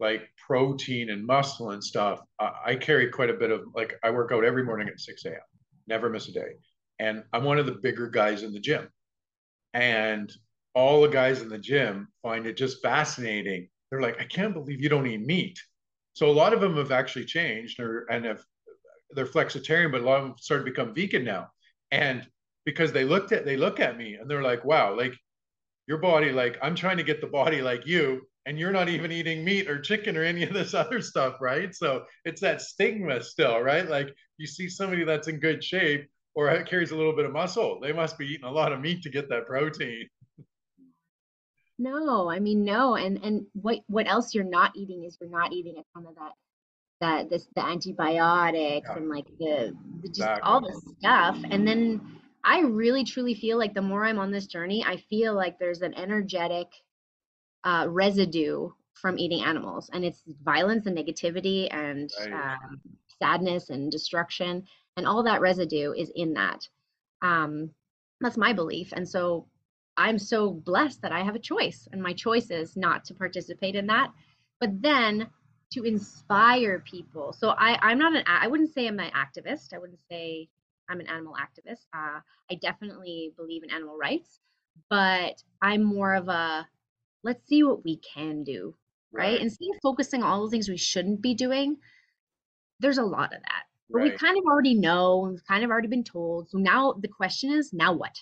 like 0.00 0.22
protein 0.46 1.10
and 1.10 1.26
muscle 1.26 1.72
and 1.72 1.84
stuff, 1.84 2.20
I, 2.40 2.52
I 2.64 2.76
carry 2.76 3.10
quite 3.10 3.28
a 3.28 3.34
bit 3.34 3.50
of 3.50 3.64
like 3.74 3.94
I 4.02 4.10
work 4.10 4.32
out 4.32 4.42
every 4.42 4.64
morning 4.64 4.88
at 4.88 4.98
6 4.98 5.24
a.m. 5.26 5.34
Never 5.88 6.10
miss 6.10 6.28
a 6.28 6.32
day. 6.32 6.52
And 6.98 7.24
I'm 7.32 7.44
one 7.44 7.58
of 7.58 7.66
the 7.66 7.72
bigger 7.72 8.08
guys 8.08 8.42
in 8.42 8.52
the 8.52 8.60
gym. 8.60 8.88
And 9.74 10.32
all 10.74 11.02
the 11.02 11.08
guys 11.08 11.40
in 11.40 11.48
the 11.48 11.58
gym 11.58 12.08
find 12.22 12.46
it 12.46 12.56
just 12.56 12.82
fascinating. 12.82 13.68
They're 13.90 14.00
like, 14.00 14.20
I 14.20 14.24
can't 14.24 14.54
believe 14.54 14.82
you 14.82 14.88
don't 14.88 15.06
eat 15.06 15.24
meat. 15.24 15.58
So 16.12 16.28
a 16.28 16.32
lot 16.32 16.52
of 16.52 16.60
them 16.60 16.76
have 16.76 16.92
actually 16.92 17.24
changed 17.24 17.80
or 17.80 18.06
and 18.10 18.24
have 18.24 18.44
they're 19.10 19.26
flexitarian, 19.26 19.90
but 19.90 20.02
a 20.02 20.04
lot 20.04 20.20
of 20.20 20.24
them 20.24 20.34
started 20.38 20.64
to 20.64 20.70
become 20.70 20.94
vegan 20.94 21.24
now. 21.24 21.48
And 21.90 22.26
because 22.66 22.92
they 22.92 23.04
looked 23.04 23.32
at 23.32 23.44
they 23.44 23.56
look 23.56 23.80
at 23.80 23.96
me 23.96 24.14
and 24.14 24.30
they're 24.30 24.42
like, 24.42 24.64
wow, 24.64 24.96
like 24.96 25.16
your 25.86 25.98
body, 25.98 26.32
like 26.32 26.58
I'm 26.60 26.74
trying 26.74 26.98
to 26.98 27.02
get 27.02 27.20
the 27.20 27.26
body 27.26 27.62
like 27.62 27.86
you, 27.86 28.22
and 28.48 28.58
you're 28.58 28.72
not 28.72 28.88
even 28.88 29.12
eating 29.12 29.44
meat 29.44 29.68
or 29.68 29.78
chicken 29.78 30.16
or 30.16 30.24
any 30.24 30.42
of 30.42 30.54
this 30.54 30.72
other 30.72 31.02
stuff, 31.02 31.34
right? 31.38 31.74
So 31.74 32.04
it's 32.24 32.40
that 32.40 32.62
stigma 32.62 33.22
still, 33.22 33.60
right? 33.60 33.86
Like 33.86 34.08
you 34.38 34.46
see 34.46 34.70
somebody 34.70 35.04
that's 35.04 35.28
in 35.28 35.38
good 35.38 35.62
shape 35.62 36.08
or 36.34 36.62
carries 36.62 36.92
a 36.92 36.96
little 36.96 37.14
bit 37.14 37.26
of 37.26 37.32
muscle, 37.32 37.78
they 37.78 37.92
must 37.92 38.16
be 38.16 38.24
eating 38.24 38.46
a 38.46 38.50
lot 38.50 38.72
of 38.72 38.80
meat 38.80 39.02
to 39.02 39.10
get 39.10 39.28
that 39.28 39.46
protein. 39.46 40.08
No, 41.78 42.30
I 42.30 42.40
mean 42.40 42.64
no, 42.64 42.94
and 42.94 43.22
and 43.22 43.44
what 43.52 43.80
what 43.86 44.08
else 44.08 44.34
you're 44.34 44.44
not 44.44 44.72
eating 44.74 45.04
is 45.04 45.18
you're 45.20 45.30
not 45.30 45.52
eating 45.52 45.74
a 45.76 45.84
ton 45.94 46.08
of 46.08 46.14
that 46.14 46.32
that 47.00 47.30
this 47.30 47.46
the 47.54 47.64
antibiotics 47.64 48.88
yeah. 48.90 48.96
and 48.96 49.08
like 49.08 49.26
the, 49.38 49.76
the 50.00 50.08
just 50.08 50.20
exactly. 50.20 50.42
all 50.42 50.60
the 50.60 50.80
stuff, 50.98 51.36
and 51.50 51.68
then 51.68 52.00
I 52.44 52.60
really 52.60 53.04
truly 53.04 53.34
feel 53.34 53.58
like 53.58 53.74
the 53.74 53.82
more 53.82 54.06
I'm 54.06 54.18
on 54.18 54.32
this 54.32 54.46
journey, 54.46 54.84
I 54.84 54.96
feel 55.10 55.34
like 55.34 55.58
there's 55.58 55.82
an 55.82 55.94
energetic 55.94 56.66
uh, 57.64 57.86
residue 57.88 58.70
from 58.94 59.18
eating 59.18 59.42
animals, 59.42 59.90
and 59.92 60.04
it's 60.04 60.22
violence 60.42 60.86
and 60.86 60.96
negativity 60.96 61.72
and 61.72 62.10
right. 62.20 62.32
um, 62.32 62.80
sadness 63.20 63.70
and 63.70 63.90
destruction, 63.90 64.64
and 64.96 65.06
all 65.06 65.22
that 65.22 65.40
residue 65.40 65.92
is 65.92 66.10
in 66.16 66.34
that. 66.34 66.66
Um, 67.22 67.70
that's 68.20 68.36
my 68.36 68.52
belief, 68.52 68.92
and 68.92 69.08
so 69.08 69.46
I'm 69.96 70.18
so 70.18 70.50
blessed 70.50 71.02
that 71.02 71.12
I 71.12 71.22
have 71.22 71.34
a 71.34 71.40
choice, 71.40 71.88
and 71.92 72.02
my 72.02 72.12
choice 72.12 72.50
is 72.50 72.76
not 72.76 73.04
to 73.06 73.14
participate 73.14 73.74
in 73.74 73.86
that, 73.88 74.12
but 74.60 74.82
then 74.82 75.28
to 75.72 75.82
inspire 75.84 76.80
people. 76.80 77.32
So 77.32 77.50
I, 77.50 77.78
I'm 77.82 77.98
not 77.98 78.16
an, 78.16 78.24
I 78.26 78.48
wouldn't 78.48 78.72
say 78.72 78.86
I'm 78.86 78.98
an 79.00 79.10
activist. 79.10 79.74
I 79.74 79.78
wouldn't 79.78 80.00
say 80.10 80.48
I'm 80.88 81.00
an 81.00 81.08
animal 81.08 81.34
activist. 81.34 81.86
Uh, 81.94 82.20
I 82.50 82.54
definitely 82.62 83.32
believe 83.36 83.62
in 83.62 83.70
animal 83.70 83.98
rights, 83.98 84.40
but 84.88 85.42
I'm 85.60 85.84
more 85.84 86.14
of 86.14 86.28
a 86.28 86.66
let's 87.24 87.46
see 87.46 87.62
what 87.62 87.84
we 87.84 88.00
can 88.14 88.44
do, 88.44 88.74
right? 89.12 89.32
right. 89.32 89.40
Instead 89.40 89.68
of 89.74 89.80
focusing 89.82 90.22
on 90.22 90.30
all 90.30 90.44
the 90.44 90.50
things 90.50 90.68
we 90.68 90.76
shouldn't 90.76 91.20
be 91.20 91.34
doing, 91.34 91.76
there's 92.80 92.98
a 92.98 93.04
lot 93.04 93.34
of 93.34 93.42
that. 93.42 93.64
But 93.90 93.98
right. 94.00 94.12
we 94.12 94.18
kind 94.18 94.36
of 94.36 94.44
already 94.44 94.74
know, 94.74 95.28
we've 95.30 95.44
kind 95.46 95.64
of 95.64 95.70
already 95.70 95.88
been 95.88 96.04
told. 96.04 96.50
So 96.50 96.58
now 96.58 96.94
the 97.00 97.08
question 97.08 97.52
is, 97.52 97.72
now 97.72 97.92
what? 97.92 98.14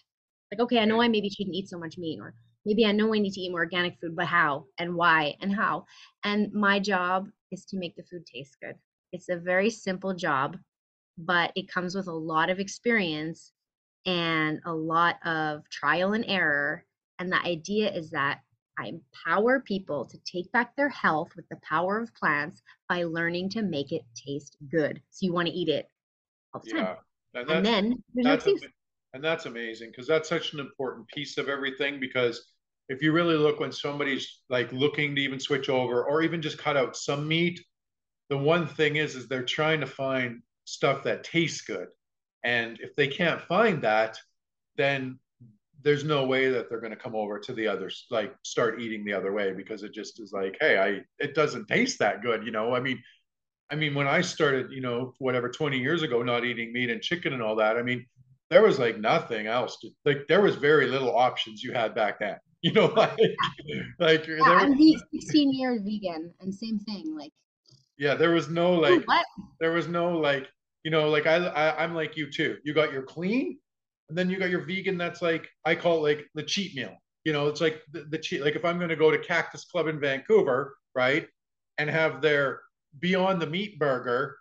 Like, 0.52 0.60
okay, 0.60 0.78
I 0.78 0.84
know 0.84 1.02
I 1.02 1.08
maybe 1.08 1.28
shouldn't 1.28 1.56
eat 1.56 1.68
so 1.68 1.78
much 1.78 1.98
meat, 1.98 2.20
or 2.20 2.34
maybe 2.64 2.86
I 2.86 2.92
know 2.92 3.12
I 3.12 3.18
need 3.18 3.32
to 3.32 3.40
eat 3.40 3.50
more 3.50 3.60
organic 3.60 3.98
food, 4.00 4.14
but 4.14 4.26
how 4.26 4.66
and 4.78 4.94
why 4.94 5.34
and 5.40 5.52
how? 5.52 5.86
And 6.22 6.52
my 6.52 6.78
job 6.78 7.28
is 7.50 7.64
to 7.66 7.78
make 7.78 7.96
the 7.96 8.04
food 8.04 8.24
taste 8.26 8.56
good. 8.62 8.76
It's 9.12 9.28
a 9.28 9.36
very 9.36 9.70
simple 9.70 10.14
job 10.14 10.56
but 11.18 11.52
it 11.54 11.68
comes 11.68 11.94
with 11.94 12.08
a 12.08 12.12
lot 12.12 12.50
of 12.50 12.58
experience 12.58 13.52
and 14.04 14.60
a 14.66 14.72
lot 14.72 15.16
of 15.24 15.68
trial 15.70 16.12
and 16.12 16.24
error. 16.28 16.84
And 17.18 17.32
the 17.32 17.40
idea 17.42 17.90
is 17.90 18.10
that 18.10 18.40
I 18.78 18.88
empower 18.88 19.60
people 19.60 20.04
to 20.04 20.18
take 20.24 20.50
back 20.52 20.76
their 20.76 20.88
health 20.88 21.30
with 21.36 21.48
the 21.48 21.58
power 21.62 21.98
of 21.98 22.14
plants 22.14 22.62
by 22.88 23.04
learning 23.04 23.50
to 23.50 23.62
make 23.62 23.92
it 23.92 24.02
taste 24.14 24.56
good. 24.70 25.00
So 25.10 25.26
you 25.26 25.32
want 25.32 25.48
to 25.48 25.54
eat 25.54 25.68
it 25.68 25.88
all 26.52 26.62
the 26.64 26.70
time. 26.70 26.96
And, 27.34 27.50
and 27.50 27.66
then 27.66 28.02
that's 28.14 28.46
and 28.46 29.24
that's 29.24 29.46
amazing 29.46 29.90
because 29.90 30.06
that's 30.06 30.28
such 30.28 30.52
an 30.52 30.60
important 30.60 31.06
piece 31.08 31.38
of 31.38 31.48
everything 31.48 32.00
because 32.00 32.52
if 32.88 33.02
you 33.02 33.12
really 33.12 33.36
look 33.36 33.60
when 33.60 33.72
somebody's 33.72 34.40
like 34.48 34.72
looking 34.72 35.14
to 35.14 35.20
even 35.20 35.40
switch 35.40 35.68
over 35.68 36.04
or 36.04 36.22
even 36.22 36.40
just 36.42 36.58
cut 36.58 36.76
out 36.76 36.96
some 36.96 37.26
meat 37.26 37.60
the 38.28 38.36
one 38.36 38.66
thing 38.66 38.96
is 38.96 39.14
is 39.14 39.28
they're 39.28 39.44
trying 39.44 39.80
to 39.80 39.86
find 39.86 40.42
stuff 40.64 41.04
that 41.04 41.24
tastes 41.24 41.62
good. 41.62 41.88
And 42.44 42.78
if 42.80 42.94
they 42.94 43.08
can't 43.08 43.40
find 43.40 43.82
that, 43.82 44.18
then 44.76 45.18
there's 45.86 46.02
no 46.02 46.26
way 46.26 46.50
that 46.50 46.68
they're 46.68 46.80
going 46.80 46.90
to 46.90 46.96
come 46.96 47.14
over 47.14 47.38
to 47.38 47.52
the 47.52 47.68
others, 47.68 48.06
like 48.10 48.34
start 48.42 48.80
eating 48.80 49.04
the 49.04 49.12
other 49.12 49.32
way 49.32 49.52
because 49.52 49.84
it 49.84 49.94
just 49.94 50.20
is 50.20 50.32
like, 50.32 50.56
hey, 50.60 50.78
I 50.78 51.24
it 51.24 51.32
doesn't 51.36 51.68
taste 51.68 52.00
that 52.00 52.22
good, 52.22 52.44
you 52.44 52.50
know. 52.50 52.74
I 52.74 52.80
mean, 52.80 53.00
I 53.70 53.76
mean, 53.76 53.94
when 53.94 54.08
I 54.08 54.20
started, 54.20 54.72
you 54.72 54.80
know, 54.80 55.14
whatever, 55.20 55.48
20 55.48 55.78
years 55.78 56.02
ago, 56.02 56.24
not 56.24 56.44
eating 56.44 56.72
meat 56.72 56.90
and 56.90 57.00
chicken 57.00 57.34
and 57.34 57.40
all 57.40 57.54
that, 57.56 57.76
I 57.76 57.84
mean, 57.84 58.04
there 58.50 58.64
was 58.64 58.80
like 58.80 58.98
nothing 58.98 59.46
else. 59.46 59.78
To, 59.78 59.90
like 60.04 60.26
there 60.26 60.42
was 60.42 60.56
very 60.56 60.88
little 60.88 61.16
options 61.16 61.62
you 61.62 61.72
had 61.72 61.94
back 61.94 62.18
then. 62.18 62.36
You 62.62 62.72
know, 62.72 62.86
like 62.86 63.16
like 64.00 64.26
Yeah, 64.26 64.38
there 64.44 64.58
I'm 64.58 64.76
16 64.76 65.52
years 65.52 65.82
vegan, 65.84 66.32
and 66.40 66.52
same 66.52 66.80
thing. 66.80 67.14
Like, 67.16 67.30
yeah, 67.96 68.16
there 68.16 68.32
was 68.32 68.48
no 68.48 68.72
like 68.74 69.06
what? 69.06 69.24
there 69.60 69.70
was 69.70 69.86
no 69.86 70.18
like, 70.18 70.48
you 70.82 70.90
know, 70.90 71.08
like 71.08 71.26
I, 71.26 71.36
I 71.46 71.84
I'm 71.84 71.94
like 71.94 72.16
you 72.16 72.28
too. 72.28 72.56
You 72.64 72.74
got 72.74 72.92
your 72.92 73.02
clean, 73.02 73.58
and 74.08 74.16
then 74.16 74.30
you 74.30 74.38
got 74.38 74.50
your 74.50 74.64
vegan 74.64 74.98
that's 74.98 75.22
like 75.22 75.48
I 75.64 75.74
call 75.74 75.98
it 76.06 76.16
like 76.16 76.26
the 76.34 76.42
cheat 76.42 76.74
meal. 76.74 76.94
You 77.24 77.32
know, 77.32 77.48
it's 77.48 77.60
like 77.60 77.82
the, 77.92 78.04
the 78.10 78.18
cheat 78.18 78.42
like 78.42 78.56
if 78.56 78.64
I'm 78.64 78.78
gonna 78.78 78.96
go 78.96 79.10
to 79.10 79.18
Cactus 79.18 79.64
Club 79.64 79.88
in 79.88 79.98
Vancouver, 80.00 80.76
right, 80.94 81.26
and 81.78 81.90
have 81.90 82.22
their 82.22 82.60
Beyond 83.00 83.42
the 83.42 83.46
Meat 83.46 83.78
burger, 83.78 84.36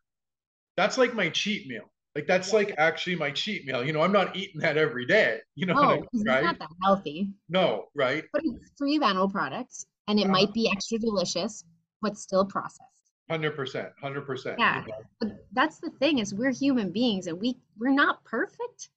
that's 0.77 0.98
like 0.98 1.13
my 1.13 1.29
cheat 1.29 1.67
meal. 1.67 1.91
Like 2.15 2.27
that's 2.27 2.53
like 2.53 2.74
actually 2.77 3.17
my 3.17 3.31
cheat 3.31 3.65
meal. 3.65 3.84
You 3.84 3.91
know, 3.91 4.01
I'm 4.01 4.13
not 4.13 4.36
eating 4.36 4.62
that 4.62 4.77
every 4.77 5.05
day. 5.05 5.39
You 5.55 5.65
know 5.65 5.74
what 5.74 5.84
I 5.84 5.91
mean, 5.93 6.01
because 6.01 6.22
it's 6.22 6.29
right? 6.29 6.43
not 6.43 6.60
that 6.60 6.69
healthy. 6.81 7.29
No, 7.50 7.86
right? 7.93 8.24
But 8.31 8.43
it's 8.45 8.72
free 8.77 8.95
of 8.95 9.03
animal 9.03 9.27
products, 9.27 9.86
and 10.07 10.19
it 10.19 10.27
Uh, 10.27 10.31
might 10.31 10.53
be 10.53 10.72
extra 10.72 10.98
delicious, 10.98 11.65
but 12.01 12.17
still 12.17 12.45
processed. 12.45 12.89
Hundred 13.29 13.55
percent, 13.55 13.89
hundred 14.00 14.22
percent. 14.22 14.57
Yeah, 14.60 14.86
but 15.19 15.45
that's 15.51 15.79
the 15.79 15.89
thing 16.00 16.19
is 16.19 16.34
we're 16.34 16.51
human 16.51 16.91
beings, 16.91 17.27
and 17.27 17.38
we 17.41 17.57
we're 17.77 17.89
not 17.93 18.24
perfect. 18.24 18.89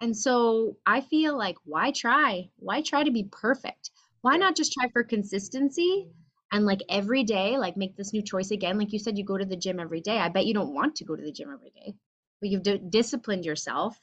And 0.00 0.16
so 0.16 0.76
I 0.86 1.00
feel 1.00 1.36
like 1.36 1.56
why 1.64 1.90
try? 1.90 2.50
Why 2.56 2.82
try 2.82 3.04
to 3.04 3.10
be 3.10 3.24
perfect? 3.24 3.90
Why 4.22 4.36
not 4.36 4.56
just 4.56 4.72
try 4.72 4.88
for 4.88 5.04
consistency 5.04 6.08
and 6.52 6.64
like 6.64 6.82
every 6.88 7.24
day, 7.24 7.58
like 7.58 7.76
make 7.76 7.96
this 7.96 8.12
new 8.12 8.22
choice 8.22 8.50
again? 8.50 8.78
Like 8.78 8.92
you 8.92 8.98
said, 8.98 9.18
you 9.18 9.24
go 9.24 9.38
to 9.38 9.44
the 9.44 9.56
gym 9.56 9.80
every 9.80 10.00
day. 10.00 10.18
I 10.18 10.28
bet 10.28 10.46
you 10.46 10.54
don't 10.54 10.74
want 10.74 10.96
to 10.96 11.04
go 11.04 11.16
to 11.16 11.22
the 11.22 11.32
gym 11.32 11.50
every 11.52 11.70
day, 11.70 11.94
but 12.40 12.50
you've 12.50 12.62
d- 12.62 12.80
disciplined 12.90 13.44
yourself 13.44 14.00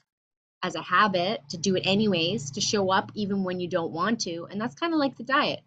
as 0.63 0.75
a 0.75 0.81
habit 0.81 1.41
to 1.50 1.57
do 1.57 1.75
it 1.75 1.85
anyways, 1.85 2.51
to 2.51 2.62
show 2.62 2.91
up 2.91 3.12
even 3.15 3.43
when 3.43 3.59
you 3.59 3.67
don't 3.67 3.91
want 3.91 4.21
to. 4.21 4.47
And 4.50 4.59
that's 4.59 4.75
kind 4.75 4.93
of 4.93 5.00
like 5.00 5.17
the 5.17 5.23
diet. 5.23 5.62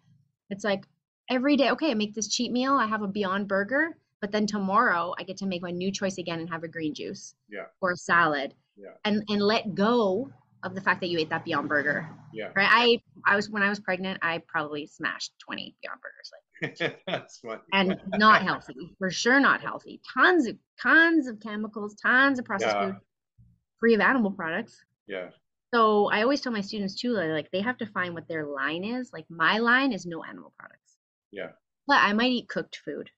It's 0.49 0.63
like 0.63 0.85
every 1.29 1.55
day, 1.57 1.71
okay, 1.71 1.91
I 1.91 1.93
make 1.93 2.13
this 2.15 2.27
cheat 2.27 2.51
meal, 2.51 2.73
I 2.73 2.87
have 2.87 3.01
a 3.03 3.07
Beyond 3.07 3.47
Burger, 3.47 3.97
but 4.21 4.31
then 4.31 4.47
tomorrow 4.47 5.13
I 5.17 5.23
get 5.23 5.37
to 5.37 5.45
make 5.45 5.61
my 5.61 5.71
new 5.71 5.91
choice 5.91 6.17
again 6.17 6.39
and 6.39 6.49
have 6.49 6.63
a 6.63 6.67
green 6.67 6.93
juice 6.93 7.35
Yeah, 7.49 7.65
or 7.81 7.91
a 7.91 7.97
salad 7.97 8.53
yeah, 8.77 8.91
and 9.05 9.23
and 9.29 9.41
let 9.41 9.75
go 9.75 10.29
of 10.63 10.73
the 10.75 10.81
fact 10.81 11.01
that 11.01 11.07
you 11.09 11.19
ate 11.19 11.29
that 11.29 11.45
Beyond 11.45 11.69
Burger. 11.69 12.09
yeah. 12.33 12.49
Right? 12.55 12.67
I 12.71 13.01
I 13.31 13.35
was 13.35 13.49
when 13.49 13.63
I 13.63 13.69
was 13.69 13.79
pregnant, 13.79 14.19
I 14.21 14.41
probably 14.47 14.87
smashed 14.87 15.33
20 15.39 15.75
Beyond 15.81 15.99
Burgers 16.01 16.31
like 16.33 16.41
That's 17.07 17.37
funny. 17.39 17.61
and 17.73 17.99
not 18.17 18.41
healthy. 18.41 18.75
For 18.97 19.09
sure 19.11 19.39
not 19.39 19.61
healthy. 19.61 20.01
Tons 20.13 20.47
of 20.47 20.57
tons 20.81 21.27
of 21.27 21.39
chemicals, 21.39 21.95
tons 21.95 22.39
of 22.39 22.45
processed 22.45 22.75
Yeah, 22.75 22.85
food, 22.87 22.95
free 23.79 23.93
of 23.93 24.01
animal 24.01 24.31
products. 24.31 24.83
yeah, 25.07 25.29
So 25.73 26.09
I 26.09 26.23
always 26.23 26.41
tell 26.41 26.51
my 26.51 26.61
students 26.61 26.95
too, 26.99 27.13
like 27.13 27.51
they 27.51 27.61
have 27.61 27.77
to 27.77 27.85
find 27.85 28.13
what 28.15 28.27
their 28.27 28.45
line 28.47 28.83
is. 28.83 29.11
Like 29.13 29.25
my 29.29 29.59
line 29.59 29.93
is 29.93 30.05
no 30.05 30.23
animal 30.23 30.53
products. 30.57 30.97
yeah. 31.31 31.51
But 31.87 31.97
I 32.01 32.13
might 32.13 32.31
eat 32.31 32.49
cooked 32.49 32.77
food. 32.83 33.09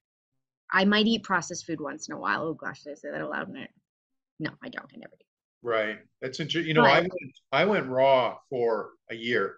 I 0.71 0.85
might 0.85 1.07
eat 1.07 1.23
processed 1.23 1.65
food 1.65 1.81
once 1.81 2.09
in 2.09 2.15
a 2.15 2.19
while. 2.19 2.43
Oh 2.43 2.53
gosh, 2.53 2.83
did 2.83 2.91
I 2.91 2.95
say 2.95 3.09
that 3.11 3.21
aloud? 3.21 3.49
No, 3.49 3.65
no, 4.39 4.51
I 4.63 4.69
don't. 4.69 4.85
I 4.93 4.97
never 4.97 5.15
do. 5.17 5.25
Right. 5.61 5.97
That's 6.21 6.39
interesting. 6.39 6.67
You 6.67 6.73
know, 6.73 6.85
I 6.85 6.99
went 7.01 7.13
I 7.51 7.65
went 7.65 7.87
raw 7.87 8.37
for 8.49 8.91
a 9.09 9.15
year. 9.15 9.55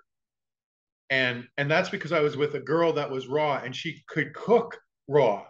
And 1.10 1.48
and 1.58 1.70
that's 1.70 1.89
because 1.89 2.12
I 2.12 2.22
was 2.22 2.38
with 2.38 2.55
a 2.55 2.60
girl 2.60 2.93
that 2.93 3.10
was 3.10 3.27
raw 3.27 3.62
and 3.63 3.75
she 3.75 4.01
could 4.08 4.34
cook 4.34 4.77
raw 5.08 5.43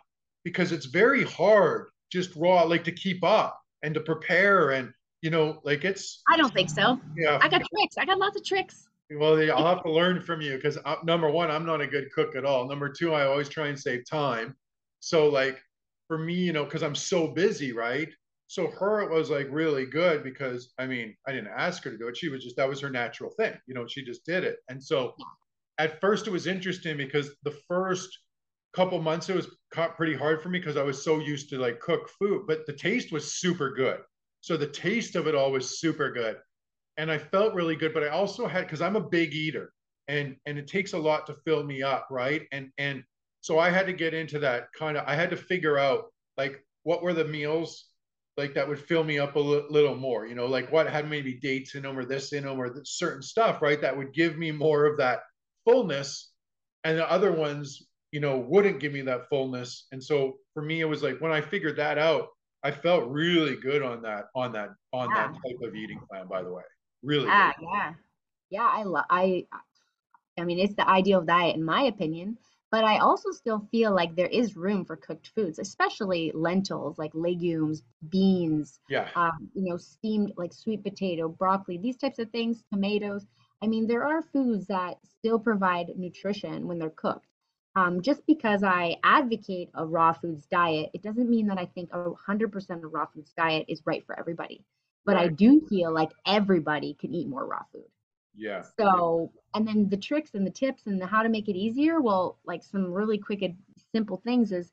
because 0.43 0.71
it's 0.71 0.87
very 0.87 1.23
hard 1.23 1.89
just 2.11 2.35
raw 2.35 2.63
like 2.63 2.83
to 2.85 2.91
keep 2.91 3.23
up 3.23 3.59
and 3.83 3.93
to 3.93 4.01
prepare 4.01 4.71
and 4.71 4.91
you 5.21 5.29
know 5.29 5.61
like 5.63 5.85
it's 5.85 6.23
I 6.27 6.35
don't 6.35 6.53
think 6.53 6.69
so. 6.69 6.99
yeah 7.15 7.37
I 7.41 7.47
got 7.47 7.61
tricks. 7.73 7.97
I 7.97 8.05
got 8.05 8.17
lots 8.17 8.37
of 8.37 8.43
tricks. 8.43 8.87
Well, 9.13 9.41
yeah, 9.41 9.53
I'll 9.53 9.67
have 9.67 9.83
to 9.83 9.91
learn 9.91 10.21
from 10.21 10.41
you 10.41 10.55
because 10.55 10.77
uh, 10.85 10.95
number 11.03 11.29
one, 11.29 11.51
I'm 11.51 11.65
not 11.65 11.81
a 11.81 11.87
good 11.87 12.11
cook 12.13 12.35
at 12.35 12.45
all. 12.45 12.67
Number 12.67 12.87
two, 12.87 13.13
I 13.13 13.25
always 13.25 13.49
try 13.49 13.67
and 13.67 13.77
save 13.77 14.05
time. 14.09 14.55
So, 15.01 15.27
like, 15.27 15.61
for 16.07 16.17
me, 16.17 16.35
you 16.35 16.53
know, 16.53 16.63
because 16.63 16.83
I'm 16.83 16.95
so 16.95 17.27
busy, 17.27 17.73
right? 17.73 18.09
So, 18.51 18.67
her, 18.67 18.99
it 19.01 19.09
was 19.09 19.29
like 19.29 19.47
really 19.49 19.85
good 19.85 20.25
because 20.25 20.73
I 20.77 20.85
mean, 20.85 21.15
I 21.25 21.31
didn't 21.31 21.53
ask 21.55 21.83
her 21.85 21.91
to 21.91 21.97
do 21.97 22.09
it. 22.09 22.17
She 22.17 22.27
was 22.27 22.43
just, 22.43 22.57
that 22.57 22.67
was 22.67 22.81
her 22.81 22.89
natural 22.89 23.31
thing. 23.31 23.53
You 23.65 23.73
know, 23.73 23.87
she 23.87 24.03
just 24.03 24.25
did 24.25 24.43
it. 24.43 24.57
And 24.67 24.83
so, 24.83 25.15
at 25.77 26.01
first, 26.01 26.27
it 26.27 26.31
was 26.31 26.47
interesting 26.47 26.97
because 26.97 27.31
the 27.43 27.57
first 27.69 28.09
couple 28.73 29.01
months, 29.01 29.29
it 29.29 29.37
was 29.37 29.55
pretty 29.95 30.15
hard 30.15 30.41
for 30.43 30.49
me 30.49 30.59
because 30.59 30.75
I 30.75 30.83
was 30.83 31.01
so 31.01 31.19
used 31.19 31.49
to 31.51 31.59
like 31.59 31.79
cook 31.79 32.09
food, 32.19 32.43
but 32.45 32.65
the 32.67 32.73
taste 32.73 33.13
was 33.13 33.35
super 33.35 33.71
good. 33.71 33.99
So, 34.41 34.57
the 34.57 34.67
taste 34.67 35.15
of 35.15 35.27
it 35.27 35.35
all 35.35 35.53
was 35.53 35.79
super 35.79 36.11
good 36.11 36.35
and 36.97 37.09
I 37.09 37.17
felt 37.17 37.53
really 37.53 37.77
good. 37.77 37.93
But 37.93 38.03
I 38.03 38.09
also 38.09 38.47
had 38.47 38.65
because 38.65 38.81
I'm 38.81 38.97
a 38.97 39.09
big 39.09 39.33
eater, 39.33 39.71
and 40.09 40.35
and 40.45 40.57
it 40.57 40.67
takes 40.67 40.91
a 40.91 40.97
lot 40.97 41.25
to 41.27 41.35
fill 41.45 41.63
me 41.63 41.81
up, 41.83 42.07
right? 42.11 42.43
And 42.51 42.69
and 42.77 43.03
so 43.39 43.59
I 43.59 43.69
had 43.69 43.85
to 43.85 43.93
get 43.93 44.13
into 44.13 44.39
that 44.39 44.67
kind 44.77 44.97
of. 44.97 45.05
I 45.07 45.15
had 45.15 45.29
to 45.29 45.37
figure 45.37 45.77
out 45.77 46.11
like 46.37 46.65
what 46.83 47.01
were 47.01 47.13
the 47.13 47.25
meals 47.25 47.90
like 48.37 48.53
that 48.53 48.67
would 48.67 48.79
fill 48.79 49.03
me 49.03 49.19
up 49.19 49.35
a 49.35 49.39
little 49.39 49.95
more, 49.95 50.25
you 50.25 50.35
know, 50.35 50.45
like 50.47 50.71
what 50.71 50.89
had 50.89 51.09
maybe 51.09 51.33
dates 51.35 51.75
in 51.75 51.83
them 51.83 51.97
or 51.97 52.05
this 52.05 52.33
in 52.33 52.43
them 52.45 52.59
or 52.59 52.69
th- 52.73 52.87
certain 52.87 53.21
stuff, 53.21 53.61
right? 53.61 53.81
That 53.81 53.95
would 53.97 54.13
give 54.13 54.37
me 54.37 54.51
more 54.51 54.85
of 54.85 54.97
that 54.97 55.21
fullness, 55.65 56.31
and 56.83 56.97
the 56.97 57.09
other 57.11 57.31
ones, 57.31 57.87
you 58.11 58.19
know, 58.19 58.37
wouldn't 58.39 58.79
give 58.79 58.93
me 58.93 59.01
that 59.01 59.29
fullness. 59.29 59.87
And 59.91 60.03
so 60.03 60.37
for 60.53 60.63
me, 60.63 60.81
it 60.81 60.85
was 60.85 61.03
like 61.03 61.19
when 61.19 61.31
I 61.31 61.41
figured 61.41 61.77
that 61.77 61.97
out, 61.97 62.29
I 62.63 62.71
felt 62.71 63.09
really 63.09 63.55
good 63.57 63.81
on 63.83 64.01
that 64.03 64.25
on 64.35 64.51
that 64.53 64.69
on 64.93 65.09
Yeah. 65.09 65.27
that 65.27 65.33
type 65.33 65.61
of 65.61 65.75
eating 65.75 65.99
plan. 66.09 66.27
By 66.27 66.41
the 66.43 66.51
way, 66.53 66.63
really 67.03 67.27
ah, 67.29 67.53
good. 67.59 67.65
Yeah, 67.65 67.69
yeah. 67.71 67.93
Yeah, 68.49 68.67
I 68.67 68.83
love 68.83 69.05
I 69.09 69.47
I 70.37 70.43
mean 70.45 70.59
it's 70.59 70.75
the 70.75 70.87
ideal 70.87 71.21
diet 71.21 71.55
in 71.55 71.63
my 71.63 71.83
opinion, 71.83 72.37
but 72.71 72.83
I 72.85 72.97
also 72.99 73.31
still 73.31 73.59
feel 73.71 73.93
like 73.93 74.15
there 74.15 74.27
is 74.27 74.55
room 74.55 74.85
for 74.85 74.95
cooked 74.95 75.27
foods, 75.35 75.59
especially 75.59 76.31
lentils, 76.33 76.97
like 76.97 77.11
legumes, 77.13 77.83
beans, 78.09 78.79
Yeah, 78.87 79.09
um, 79.15 79.49
you 79.53 79.69
know, 79.69 79.77
steamed 79.77 80.33
like 80.37 80.53
sweet 80.53 80.83
potato, 80.83 81.27
broccoli, 81.29 81.77
these 81.77 81.97
types 81.97 82.19
of 82.19 82.29
things, 82.31 82.63
tomatoes. 82.71 83.27
I 83.61 83.67
mean, 83.67 83.87
there 83.87 84.05
are 84.05 84.21
foods 84.33 84.67
that 84.67 84.97
still 85.05 85.39
provide 85.39 85.87
nutrition 85.97 86.67
when 86.67 86.79
they're 86.79 86.89
cooked. 86.89 87.27
Um, 87.75 88.01
just 88.01 88.25
because 88.25 88.63
I 88.63 88.97
advocate 89.03 89.69
a 89.73 89.85
raw 89.85 90.13
foods 90.13 90.45
diet, 90.47 90.89
it 90.93 91.03
doesn't 91.03 91.29
mean 91.29 91.47
that 91.47 91.57
I 91.59 91.65
think 91.65 91.89
a 91.93 92.09
100% 92.09 92.83
of 92.83 92.93
raw 92.93 93.05
foods 93.05 93.33
diet 93.33 93.65
is 93.69 93.85
right 93.85 94.05
for 94.05 94.17
everybody. 94.19 94.63
But 95.05 95.17
I 95.17 95.27
right. 95.27 95.29
do 95.29 95.61
feel 95.69 95.93
like 95.93 96.11
everybody 96.25 96.93
can 96.95 97.13
eat 97.13 97.27
more 97.27 97.45
raw 97.45 97.63
food. 97.71 97.87
Yeah, 98.35 98.63
So, 98.79 99.31
and 99.53 99.67
then 99.67 99.89
the 99.89 99.97
tricks 99.97 100.33
and 100.33 100.45
the 100.45 100.51
tips 100.51 100.87
and 100.87 101.01
the 101.01 101.05
how 101.07 101.23
to 101.23 101.29
make 101.29 101.49
it 101.49 101.55
easier, 101.57 102.01
well, 102.01 102.39
like 102.45 102.63
some 102.63 102.91
really 102.91 103.17
quick 103.17 103.41
and 103.41 103.57
simple 103.91 104.17
things 104.17 104.51
is, 104.51 104.71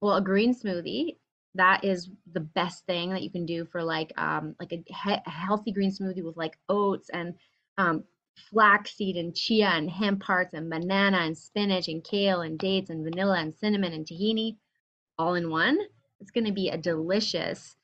well, 0.00 0.16
a 0.16 0.22
green 0.22 0.54
smoothie, 0.54 1.18
that 1.54 1.84
is 1.84 2.10
the 2.32 2.40
best 2.40 2.86
thing 2.86 3.10
that 3.10 3.22
you 3.22 3.30
can 3.30 3.44
do 3.46 3.64
for 3.66 3.82
like 3.84 4.12
um 4.18 4.56
like 4.58 4.72
a, 4.72 4.82
he- 4.86 5.22
a 5.26 5.30
healthy 5.30 5.72
green 5.72 5.90
smoothie 5.90 6.24
with 6.24 6.36
like 6.36 6.58
oats 6.68 7.10
and 7.10 7.34
um 7.78 8.04
flaxseed 8.50 9.16
and 9.16 9.34
chia 9.36 9.66
and 9.68 9.90
hemp 9.90 10.22
hearts 10.22 10.54
and 10.54 10.70
banana 10.70 11.18
and 11.18 11.36
spinach 11.36 11.88
and 11.88 12.04
kale 12.04 12.40
and 12.40 12.58
dates 12.58 12.88
and 12.90 13.04
vanilla 13.04 13.38
and 13.38 13.54
cinnamon 13.54 13.92
and 13.92 14.06
tahini 14.06 14.56
all 15.18 15.34
in 15.34 15.50
one. 15.50 15.78
It's 16.20 16.30
going 16.30 16.44
to 16.46 16.52
be 16.52 16.68
a 16.68 16.78
delicious, 16.78 17.76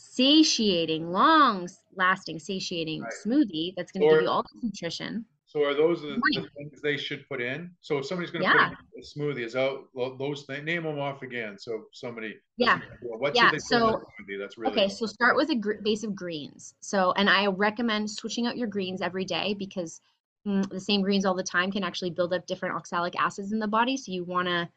satiating, 0.00 1.10
long 1.12 1.68
lasting 1.94 2.38
satiating 2.38 3.02
right. 3.02 3.12
smoothie 3.24 3.74
that's 3.76 3.92
going 3.92 4.06
to 4.06 4.14
give 4.14 4.22
you 4.22 4.28
all 4.28 4.42
the 4.42 4.60
nutrition. 4.66 5.24
so 5.46 5.64
are 5.64 5.74
those 5.74 6.02
the, 6.02 6.20
the 6.34 6.48
things 6.56 6.80
they 6.82 6.96
should 6.96 7.28
put 7.28 7.40
in? 7.40 7.70
So 7.80 7.98
if 7.98 8.06
somebody's 8.06 8.30
going 8.30 8.44
to 8.44 8.50
put 8.50 8.60
Yeah. 8.60 8.70
in 8.70 9.02
a 9.02 9.34
smoothie, 9.34 9.44
is 9.44 9.56
out 9.56 9.84
those 10.18 10.44
things? 10.44 10.64
Name 10.64 10.84
them 10.84 10.98
off 10.98 11.22
again. 11.22 11.58
So 11.58 11.84
somebody 11.92 12.36
Yeah. 12.56 12.80
what 13.02 13.34
Yeah. 13.34 13.50
should 13.50 13.60
they 13.60 13.76
put 13.76 13.76
in 13.76 14.38
So? 14.38 14.38
That's 14.38 14.58
really 14.58 14.72
Okay, 14.72 14.88
so 14.88 15.06
start 15.06 15.36
with 15.36 15.50
a 15.50 15.54
gr- 15.56 15.82
base 15.82 16.04
of 16.04 16.14
greens. 16.14 16.74
So, 16.80 17.12
and 17.12 17.28
I 17.28 17.46
recommend 17.46 18.10
switching 18.10 18.46
out 18.46 18.56
your 18.56 18.68
greens 18.68 19.02
every 19.02 19.24
day 19.24 19.54
because 19.54 20.00
mm, 20.46 20.68
the 20.70 20.80
same 20.80 21.02
greens 21.02 21.24
all 21.24 21.34
the 21.34 21.42
time 21.42 21.70
can 21.72 21.82
actually 21.84 22.10
build 22.10 22.32
up 22.32 22.46
different 22.46 22.76
oxalic 22.76 23.20
acids 23.20 23.52
in 23.52 23.58
the 23.58 23.68
body. 23.68 23.96
So 23.96 24.12
you 24.12 24.24
want 24.24 24.48
to 24.48 24.68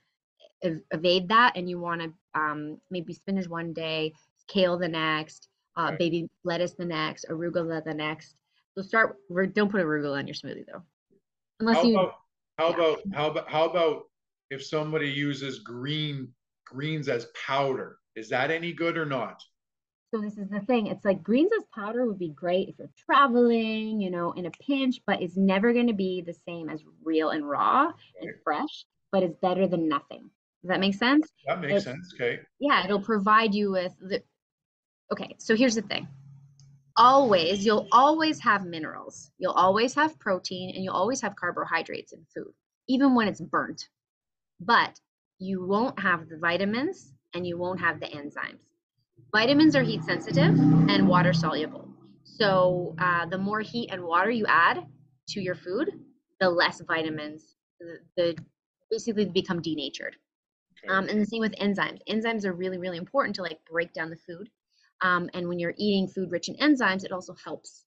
ev- 0.64 0.82
evade 0.92 1.28
that, 1.30 1.56
and 1.56 1.70
you 1.70 1.80
want 1.80 2.02
to 2.02 2.14
um, 2.40 2.82
maybe 2.90 3.14
spinach 3.14 3.48
one 3.48 3.74
day, 3.74 4.14
kale 4.48 4.78
the 4.78 4.88
next, 4.88 5.50
uh, 5.78 5.88
Right. 5.90 6.00
baby 6.00 6.30
lettuce 6.44 6.74
the 6.74 6.86
next, 6.86 7.26
arugula 7.30 7.84
the 7.84 7.94
next. 7.94 8.36
So 8.76 8.82
start. 8.82 9.18
Don't 9.54 9.72
put 9.72 9.82
arugula 9.82 10.20
in 10.20 10.28
your 10.28 10.34
smoothie 10.36 10.66
though, 10.66 10.84
unless 11.60 11.78
How 11.78 11.84
you. 11.84 12.00
about 12.00 12.16
how 12.58 12.70
Yeah. 12.70 12.76
about 12.76 13.00
how 13.14 13.28
about 13.30 13.50
how 13.50 13.70
about 13.70 14.04
if 14.50 14.64
somebody 14.64 15.10
uses 15.10 15.60
green 15.60 16.34
greens 16.66 17.10
as 17.10 17.26
powder? 17.46 17.98
Is 18.16 18.30
that 18.30 18.52
any 18.52 18.74
good 18.74 18.98
or 18.98 19.06
not? 19.06 19.42
So 20.14 20.22
this 20.22 20.38
is 20.38 20.48
the 20.50 20.60
thing. 20.62 20.86
It's 20.88 21.04
like 21.04 21.24
greens 21.24 21.52
as 21.58 21.66
powder 21.74 22.06
would 22.06 22.20
be 22.20 22.30
great 22.30 22.70
if 22.70 22.78
you're 22.78 22.92
traveling, 22.96 24.00
you 24.00 24.12
know, 24.12 24.32
in 24.34 24.46
a 24.46 24.52
pinch, 24.52 25.02
but 25.08 25.22
it's 25.24 25.36
never 25.38 25.74
going 25.74 25.88
to 25.88 25.94
be 25.94 26.22
the 26.22 26.34
same 26.34 26.70
as 26.70 26.84
real 27.04 27.32
and 27.32 27.50
raw 27.50 27.92
and 28.22 28.32
fresh, 28.44 28.86
but 29.12 29.24
it's 29.24 29.36
better 29.38 29.66
than 29.68 29.90
nothing. 29.90 30.30
Does 30.62 30.70
that 30.70 30.80
make 30.80 30.94
sense? 30.94 31.32
That 31.48 31.62
makes 31.62 31.72
It's- 31.72 31.84
sense. 31.86 32.14
Okay. 32.14 32.40
Yeah, 32.60 32.86
it'll 32.86 33.02
provide 33.02 33.56
you 33.56 33.72
with 33.72 33.96
the. 34.00 34.24
Okay, 35.14 35.36
so 35.38 35.56
here's 35.56 35.76
the 35.76 35.84
thing. 35.84 36.08
Always, 36.98 37.64
you'll 37.64 37.88
always 37.92 38.40
have 38.40 38.66
minerals. 38.66 39.30
You'll 39.38 39.52
always 39.52 39.94
have 39.94 40.18
protein 40.18 40.72
and 40.74 40.84
you'll 40.84 40.96
always 40.96 41.22
have 41.22 41.36
carbohydrates 41.36 42.14
in 42.14 42.26
food, 42.34 42.52
even 42.88 43.14
when 43.14 43.28
it's 43.28 43.40
burnt. 43.40 43.90
But 44.60 45.00
you 45.38 45.68
won't 45.68 46.00
have 46.00 46.30
the 46.30 46.40
vitamins 46.40 47.14
and 47.36 47.46
you 47.46 47.60
won't 47.60 47.80
have 47.80 48.00
the 48.00 48.08
enzymes. 48.08 48.64
Vitamins 49.32 49.76
are 49.76 49.84
heat 49.84 50.04
sensitive 50.04 50.58
and 50.58 51.08
water 51.08 51.32
soluble. 51.32 51.88
So 52.24 52.96
uh, 52.98 53.28
the 53.28 53.38
more 53.38 53.62
heat 53.62 53.92
and 53.92 54.04
water 54.04 54.32
you 54.32 54.48
add 54.48 54.84
to 55.28 55.42
your 55.42 55.56
food, 55.56 55.92
the 56.40 56.50
less 56.50 56.82
vitamins, 56.82 57.56
the, 57.80 58.00
the 58.18 58.36
basically 58.90 59.26
become 59.26 59.62
denatured. 59.62 60.16
Um, 60.90 61.08
and 61.08 61.22
the 61.22 61.26
same 61.28 61.42
with 61.42 61.54
enzymes. 61.58 62.00
Enzymes 62.10 62.46
are 62.46 62.54
really, 62.54 62.80
really 62.80 62.98
important 62.98 63.36
to 63.36 63.44
like 63.44 63.60
break 63.70 63.94
down 63.94 64.10
the 64.10 64.18
food. 64.18 64.50
Um, 65.04 65.30
and 65.34 65.48
when 65.48 65.60
you're 65.60 65.76
eating 65.78 66.08
food 66.08 66.32
rich 66.32 66.48
in 66.48 66.56
enzymes, 66.56 67.04
it 67.04 67.12
also 67.12 67.36
helps 67.44 67.86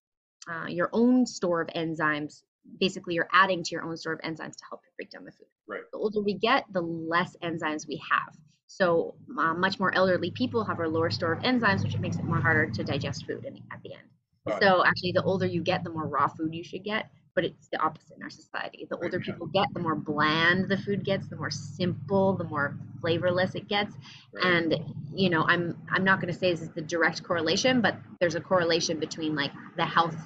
uh, 0.49 0.67
your 0.69 0.91
own 0.93 1.27
store 1.27 1.63
of 1.63 1.69
enzymes. 1.69 2.43
Basically, 2.79 3.15
you're 3.15 3.29
adding 3.33 3.63
to 3.65 3.71
your 3.71 3.85
own 3.85 3.97
store 3.97 4.13
of 4.13 4.21
enzymes 4.21 4.57
to 4.57 4.65
help 4.69 4.83
you 4.85 4.91
break 4.97 5.11
down 5.11 5.25
the 5.25 5.33
food. 5.33 5.47
Right. 5.67 5.81
The 5.93 5.99
older 5.99 6.21
we 6.21 6.35
get, 6.35 6.65
the 6.73 6.83
less 6.83 7.35
enzymes 7.43 7.89
we 7.89 8.01
have. 8.11 8.37
So 8.67 9.15
uh, 9.39 9.55
much 9.55 9.81
more 9.81 9.95
elderly 9.95 10.31
people 10.33 10.65
have 10.65 10.79
a 10.81 10.87
lower 10.87 11.11
store 11.11 11.33
of 11.33 11.43
enzymes, 11.43 11.83
which 11.83 11.99
makes 11.99 12.19
it 12.19 12.25
more 12.25 12.41
harder 12.41 12.67
to 12.67 12.85
digest 12.85 13.25
food 13.27 13.45
in, 13.45 13.57
at 13.73 13.81
the 13.83 13.95
end. 13.95 14.09
It. 14.47 14.63
So 14.63 14.85
actually, 14.85 15.13
the 15.13 15.23
older 15.23 15.47
you 15.47 15.63
get, 15.63 15.85
the 15.85 15.91
more 15.91 16.07
raw 16.07 16.29
food 16.29 16.55
you 16.55 16.65
should 16.65 16.85
get. 16.85 17.11
But 17.37 17.45
it's 17.45 17.69
the 17.69 17.79
opposite 17.79 18.17
in 18.17 18.23
our 18.23 18.31
society. 18.31 18.87
The 18.91 18.97
older 18.97 19.21
people 19.21 19.47
get, 19.47 19.67
the 19.73 19.81
more 19.81 19.95
bland 19.95 20.69
the 20.69 20.79
food 20.79 21.05
gets, 21.05 21.29
the 21.29 21.37
more 21.37 21.51
simple, 21.51 22.33
the 22.33 22.45
more 22.45 22.77
flavorless 23.01 23.55
it 23.55 23.69
gets. 23.69 23.95
And 24.43 24.75
you 25.15 25.31
know, 25.31 25.43
I'm 25.43 25.77
I'm 25.91 26.03
not 26.03 26.21
going 26.21 26.33
to 26.33 26.39
say 26.39 26.51
this 26.51 26.63
is 26.63 26.71
the 26.71 26.83
direct 26.83 27.23
correlation, 27.23 27.81
but 27.83 27.97
there's 28.21 28.35
a 28.35 28.41
correlation 28.41 28.99
between 28.99 29.37
like 29.37 29.53
the 29.77 29.85
health, 29.85 30.17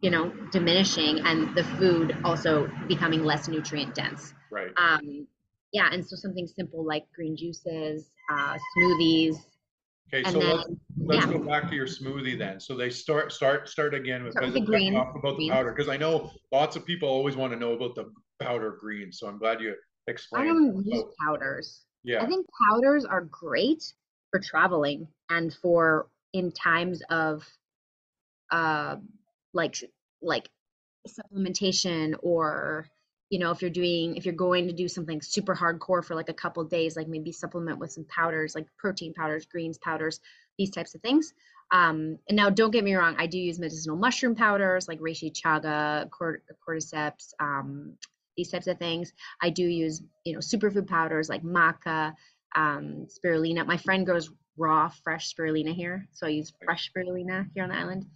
you 0.00 0.10
know, 0.10 0.32
diminishing 0.50 1.20
and 1.20 1.54
the 1.54 1.62
food 1.62 2.16
also 2.24 2.70
becoming 2.88 3.22
less 3.22 3.46
nutrient 3.46 3.94
dense. 3.94 4.34
right. 4.50 4.72
Um, 4.76 5.26
yeah, 5.72 5.88
and 5.92 6.04
so 6.04 6.16
something 6.16 6.48
simple 6.48 6.84
like 6.84 7.04
green 7.14 7.36
juices, 7.36 8.10
uh, 8.32 8.56
smoothies, 8.76 9.36
Okay. 10.12 10.24
and 10.24 10.32
So 10.32 10.40
then 10.40 10.56
let's 10.56 10.68
let's 10.98 11.26
yeah. 11.26 11.32
go 11.32 11.38
back 11.38 11.68
to 11.70 11.74
your 11.76 11.86
smoothie 11.86 12.36
then. 12.38 12.60
So 12.60 12.76
they 12.76 12.90
start 12.90 13.32
start 13.32 13.68
start 13.68 13.94
again 13.94 14.24
with 14.24 14.32
Start 14.32 14.46
with 14.46 14.54
because 14.54 14.66
the 14.66 14.72
we 14.72 14.78
greens, 14.78 14.96
talked 14.96 15.16
about 15.16 15.38
the 15.38 15.48
powder 15.50 15.72
because 15.72 15.88
I 15.88 15.96
know 15.96 16.30
lots 16.52 16.76
of 16.76 16.84
people 16.84 17.08
always 17.08 17.36
want 17.36 17.52
to 17.52 17.58
know 17.58 17.72
about 17.72 17.94
the 17.94 18.12
powder 18.40 18.76
greens. 18.80 19.18
So 19.18 19.28
I'm 19.28 19.38
glad 19.38 19.60
you 19.60 19.74
explained. 20.06 20.44
I 20.44 20.52
don't 20.52 20.84
use 20.86 21.04
powders. 21.24 21.84
yeah. 22.02 22.22
I 22.22 22.26
think 22.26 22.46
powders 22.68 23.04
are 23.04 23.22
great 23.22 23.92
for 24.30 24.40
traveling 24.40 25.08
and 25.28 25.52
for 25.52 26.08
in 26.32 26.52
times 26.52 27.02
of 27.10 27.44
uh 28.50 28.96
like 29.52 29.76
like 30.22 30.48
supplementation 31.08 32.14
or 32.22 32.86
you 33.30 33.38
know 33.38 33.50
if 33.50 33.62
you're 33.62 33.70
doing 33.70 34.16
if 34.16 34.24
you're 34.24 34.34
going 34.34 34.66
to 34.66 34.72
do 34.72 34.88
something 34.88 35.22
super 35.22 35.54
hardcore 35.54 36.04
for 36.04 36.14
like 36.14 36.28
a 36.28 36.34
couple 36.34 36.62
days 36.64 36.96
like 36.96 37.08
maybe 37.08 37.32
supplement 37.32 37.78
with 37.78 37.92
some 37.92 38.04
powders 38.04 38.54
like 38.54 38.66
protein 38.76 39.14
powders 39.14 39.46
greens 39.46 39.78
powders 39.78 40.20
these 40.58 40.70
types 40.70 40.94
of 40.94 41.00
things 41.00 41.32
um 41.72 42.18
and 42.28 42.36
now 42.36 42.50
don't 42.50 42.72
get 42.72 42.84
me 42.84 42.94
wrong 42.94 43.14
i 43.18 43.26
do 43.26 43.38
use 43.38 43.58
medicinal 43.58 43.96
mushroom 43.96 44.34
powders 44.34 44.88
like 44.88 45.00
reishi 45.00 45.32
chaga 45.32 46.10
cort- 46.10 46.44
cordyceps 46.66 47.32
um 47.40 47.94
these 48.36 48.50
types 48.50 48.66
of 48.66 48.78
things 48.78 49.12
i 49.40 49.48
do 49.48 49.64
use 49.64 50.02
you 50.24 50.32
know 50.32 50.40
superfood 50.40 50.86
powders 50.86 51.28
like 51.28 51.42
maca 51.42 52.12
um, 52.56 53.06
spirulina. 53.06 53.66
My 53.66 53.76
friend 53.76 54.04
grows 54.06 54.30
raw, 54.56 54.88
fresh 54.88 55.34
spirulina 55.34 55.74
here, 55.74 56.06
so 56.12 56.26
I 56.26 56.30
use 56.30 56.52
fresh 56.64 56.90
spirulina 56.90 57.48
here 57.54 57.62
on 57.62 57.70
the 57.70 57.76
island. 57.76 58.06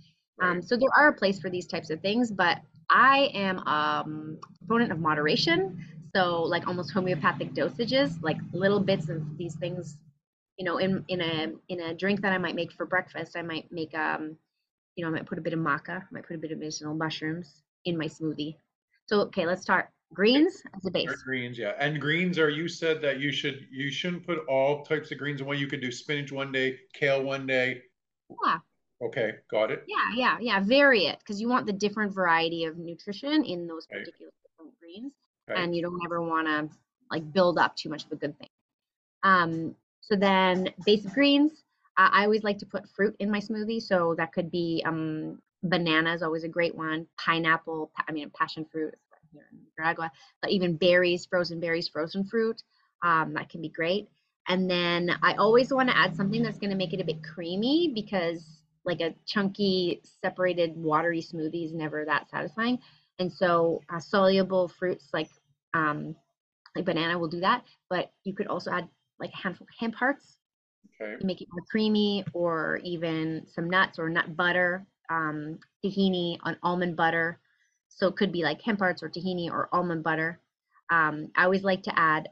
Um, 0.42 0.62
so 0.62 0.76
there 0.76 0.88
are 0.96 1.08
a 1.08 1.14
place 1.14 1.38
for 1.38 1.48
these 1.48 1.66
types 1.66 1.90
of 1.90 2.00
things, 2.00 2.30
but 2.30 2.58
I 2.94 3.28
am 3.34 3.58
um, 3.66 4.38
a 4.42 4.58
proponent 4.58 4.92
of 4.92 5.00
moderation. 5.00 5.84
So 6.14 6.42
like 6.42 6.68
almost 6.68 6.92
homeopathic 6.92 7.52
dosages, 7.52 8.22
like 8.22 8.36
little 8.52 8.78
bits 8.78 9.08
of 9.08 9.36
these 9.36 9.56
things. 9.56 9.96
You 10.56 10.64
know, 10.64 10.78
in 10.78 11.04
in 11.08 11.20
a 11.20 11.52
in 11.68 11.80
a 11.80 11.94
drink 11.94 12.20
that 12.22 12.32
I 12.32 12.38
might 12.38 12.54
make 12.54 12.72
for 12.72 12.86
breakfast, 12.86 13.36
I 13.36 13.42
might 13.42 13.70
make 13.72 13.92
um, 13.98 14.36
you 14.94 15.04
know, 15.04 15.08
I 15.08 15.10
might 15.10 15.26
put 15.26 15.38
a 15.38 15.40
bit 15.40 15.52
of 15.52 15.58
maca, 15.58 16.02
I 16.02 16.04
might 16.12 16.26
put 16.26 16.36
a 16.36 16.38
bit 16.38 16.52
of 16.52 16.58
medicinal 16.58 16.94
mushrooms 16.94 17.64
in 17.84 17.98
my 17.98 18.06
smoothie. 18.06 18.54
So 19.06 19.22
okay, 19.22 19.44
let's 19.44 19.62
start 19.62 19.88
greens 20.14 20.62
as 20.76 20.86
a 20.86 20.90
base. 20.92 21.10
Or 21.10 21.16
Greens, 21.24 21.58
yeah. 21.58 21.72
And 21.80 22.00
greens 22.00 22.38
are 22.38 22.48
you 22.48 22.68
said 22.68 23.02
that 23.02 23.18
you 23.18 23.32
should 23.32 23.66
you 23.72 23.90
shouldn't 23.90 24.24
put 24.24 24.46
all 24.48 24.84
types 24.84 25.10
of 25.10 25.18
greens 25.18 25.40
in 25.40 25.48
one. 25.48 25.58
You 25.58 25.66
could 25.66 25.80
do 25.80 25.90
spinach 25.90 26.30
one 26.30 26.52
day, 26.52 26.78
kale 26.92 27.24
one 27.24 27.44
day. 27.48 27.82
Yeah. 28.46 28.58
Okay, 29.04 29.32
got 29.50 29.70
it. 29.70 29.84
Yeah, 29.86 30.10
yeah, 30.14 30.38
yeah. 30.40 30.60
Vary 30.60 31.06
it 31.06 31.18
because 31.18 31.40
you 31.40 31.48
want 31.48 31.66
the 31.66 31.72
different 31.72 32.12
variety 32.12 32.64
of 32.64 32.78
nutrition 32.78 33.44
in 33.44 33.66
those 33.66 33.86
Right. 33.86 34.00
particular 34.00 34.32
different 34.42 34.78
greens, 34.80 35.12
Okay. 35.50 35.60
and 35.60 35.74
you 35.74 35.82
don't 35.82 36.00
ever 36.04 36.20
want 36.22 36.46
to 36.46 36.68
like 37.10 37.32
build 37.32 37.58
up 37.58 37.76
too 37.76 37.90
much 37.90 38.04
of 38.04 38.12
a 38.12 38.16
good 38.16 38.38
thing. 38.38 38.48
Um, 39.22 39.76
so 40.00 40.16
then 40.16 40.70
base 40.84 41.04
of 41.04 41.12
greens, 41.12 41.64
uh, 41.96 42.08
I 42.12 42.24
always 42.24 42.42
like 42.44 42.58
to 42.58 42.66
put 42.66 42.88
fruit 42.88 43.14
in 43.18 43.30
my 43.30 43.40
smoothie. 43.40 43.82
So 43.82 44.14
that 44.16 44.32
could 44.32 44.50
be 44.50 44.82
um, 44.86 45.40
banana 45.62 46.14
is 46.14 46.22
always 46.22 46.44
a 46.44 46.48
great 46.48 46.74
one. 46.74 47.06
Pineapple, 47.18 47.90
I 48.08 48.12
mean 48.12 48.30
passion 48.30 48.64
fruit 48.64 48.94
here 49.32 49.46
in 49.52 49.58
Nicaragua, 49.64 50.10
but 50.40 50.50
even 50.50 50.76
berries, 50.76 51.26
frozen 51.26 51.60
berries, 51.60 51.88
frozen 51.88 52.24
fruit, 52.24 52.62
um, 53.02 53.34
that 53.34 53.48
can 53.48 53.60
be 53.60 53.68
great. 53.68 54.08
And 54.48 54.70
then 54.70 55.10
I 55.22 55.34
always 55.34 55.72
want 55.72 55.88
to 55.88 55.96
add 55.96 56.14
something 56.16 56.42
that's 56.42 56.58
going 56.58 56.70
to 56.70 56.76
make 56.76 56.92
it 56.92 57.00
a 57.00 57.04
bit 57.04 57.22
creamy 57.22 57.92
because 57.94 58.62
like 58.84 59.00
a 59.00 59.14
chunky 59.26 60.00
separated 60.04 60.76
watery 60.76 61.20
smoothie 61.20 61.64
is 61.66 61.72
never 61.74 62.04
that 62.04 62.28
satisfying. 62.30 62.78
And 63.18 63.32
so 63.32 63.80
uh, 63.92 64.00
soluble 64.00 64.68
fruits 64.68 65.08
like 65.12 65.30
um, 65.74 66.16
like 66.76 66.84
banana 66.84 67.18
will 67.18 67.28
do 67.28 67.40
that, 67.40 67.64
but 67.90 68.12
you 68.24 68.34
could 68.34 68.46
also 68.48 68.70
add 68.72 68.88
like 69.18 69.32
a 69.32 69.36
handful 69.36 69.66
of 69.66 69.74
hemp 69.78 69.94
hearts 69.94 70.38
Okay. 71.00 71.16
to 71.20 71.26
make 71.26 71.40
it 71.40 71.48
more 71.52 71.64
creamy, 71.70 72.24
or 72.32 72.80
even 72.84 73.46
some 73.46 73.70
nuts 73.70 73.98
or 73.98 74.08
nut 74.08 74.36
butter, 74.36 74.86
um, 75.10 75.58
tahini 75.84 76.38
on 76.42 76.56
almond 76.62 76.96
butter. 76.96 77.38
So 77.88 78.08
it 78.08 78.16
could 78.16 78.32
be 78.32 78.42
like 78.42 78.60
hemp 78.62 78.80
hearts 78.80 79.02
or 79.02 79.08
tahini 79.08 79.50
or 79.50 79.68
almond 79.72 80.02
butter. 80.02 80.40
Um, 80.90 81.30
I 81.36 81.44
always 81.44 81.64
like 81.64 81.82
to 81.84 81.98
add 81.98 82.28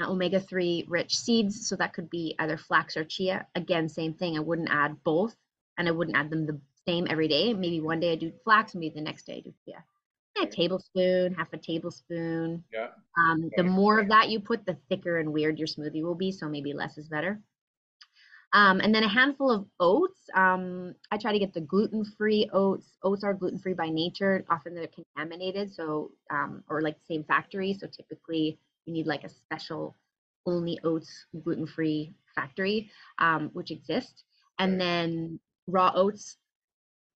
uh, 0.00 0.10
omega 0.10 0.40
3 0.40 0.86
rich 0.88 1.16
seeds. 1.16 1.68
So 1.68 1.76
that 1.76 1.92
could 1.94 2.10
be 2.10 2.34
either 2.38 2.56
flax 2.56 2.96
or 2.96 3.04
chia. 3.04 3.46
Again, 3.54 3.88
same 3.88 4.14
thing. 4.14 4.36
I 4.36 4.40
wouldn't 4.40 4.70
add 4.70 5.02
both 5.04 5.36
and 5.78 5.88
I 5.88 5.92
wouldn't 5.92 6.16
add 6.16 6.30
them 6.30 6.46
the 6.46 6.60
same 6.86 7.06
every 7.08 7.28
day. 7.28 7.54
Maybe 7.54 7.80
one 7.80 8.00
day 8.00 8.12
I 8.12 8.16
do 8.16 8.32
flax, 8.44 8.74
maybe 8.74 8.94
the 8.94 9.00
next 9.00 9.26
day 9.26 9.36
I 9.36 9.40
do 9.40 9.52
chia. 9.64 9.84
A 10.42 10.46
Okay. 10.46 10.50
tablespoon, 10.50 11.34
half 11.34 11.52
a 11.52 11.58
tablespoon. 11.58 12.64
Yeah. 12.72 12.88
Um, 13.16 13.50
the 13.56 13.62
more 13.62 14.00
of 14.00 14.08
that 14.08 14.28
you 14.30 14.40
put, 14.40 14.66
the 14.66 14.76
thicker 14.88 15.18
and 15.18 15.32
weird 15.32 15.58
your 15.58 15.68
smoothie 15.68 16.02
will 16.02 16.14
be. 16.16 16.32
So 16.32 16.48
maybe 16.48 16.72
less 16.72 16.98
is 16.98 17.08
better. 17.08 17.40
Um, 18.52 18.80
and 18.80 18.94
then 18.94 19.02
a 19.02 19.08
handful 19.08 19.50
of 19.50 19.66
oats. 19.80 20.28
Um, 20.34 20.94
I 21.10 21.18
try 21.18 21.32
to 21.32 21.38
get 21.38 21.52
the 21.52 21.60
gluten-free 21.60 22.50
oats. 22.52 22.98
Oats 23.02 23.24
are 23.24 23.34
gluten-free 23.34 23.74
by 23.74 23.88
nature. 23.88 24.44
Often 24.48 24.74
they're 24.74 24.86
contaminated, 24.88 25.72
so 25.72 26.12
um, 26.30 26.62
or 26.68 26.80
like 26.80 26.96
the 26.98 27.14
same 27.14 27.24
factory. 27.24 27.72
So 27.74 27.86
typically 27.88 28.58
you 28.86 28.92
need 28.92 29.06
like 29.06 29.24
a 29.24 29.28
special 29.28 29.96
only 30.46 30.78
oats 30.84 31.26
gluten-free 31.42 32.14
factory, 32.34 32.90
um, 33.18 33.50
which 33.54 33.70
exists. 33.72 34.24
And 34.58 34.80
then 34.80 35.40
raw 35.66 35.92
oats. 35.94 36.36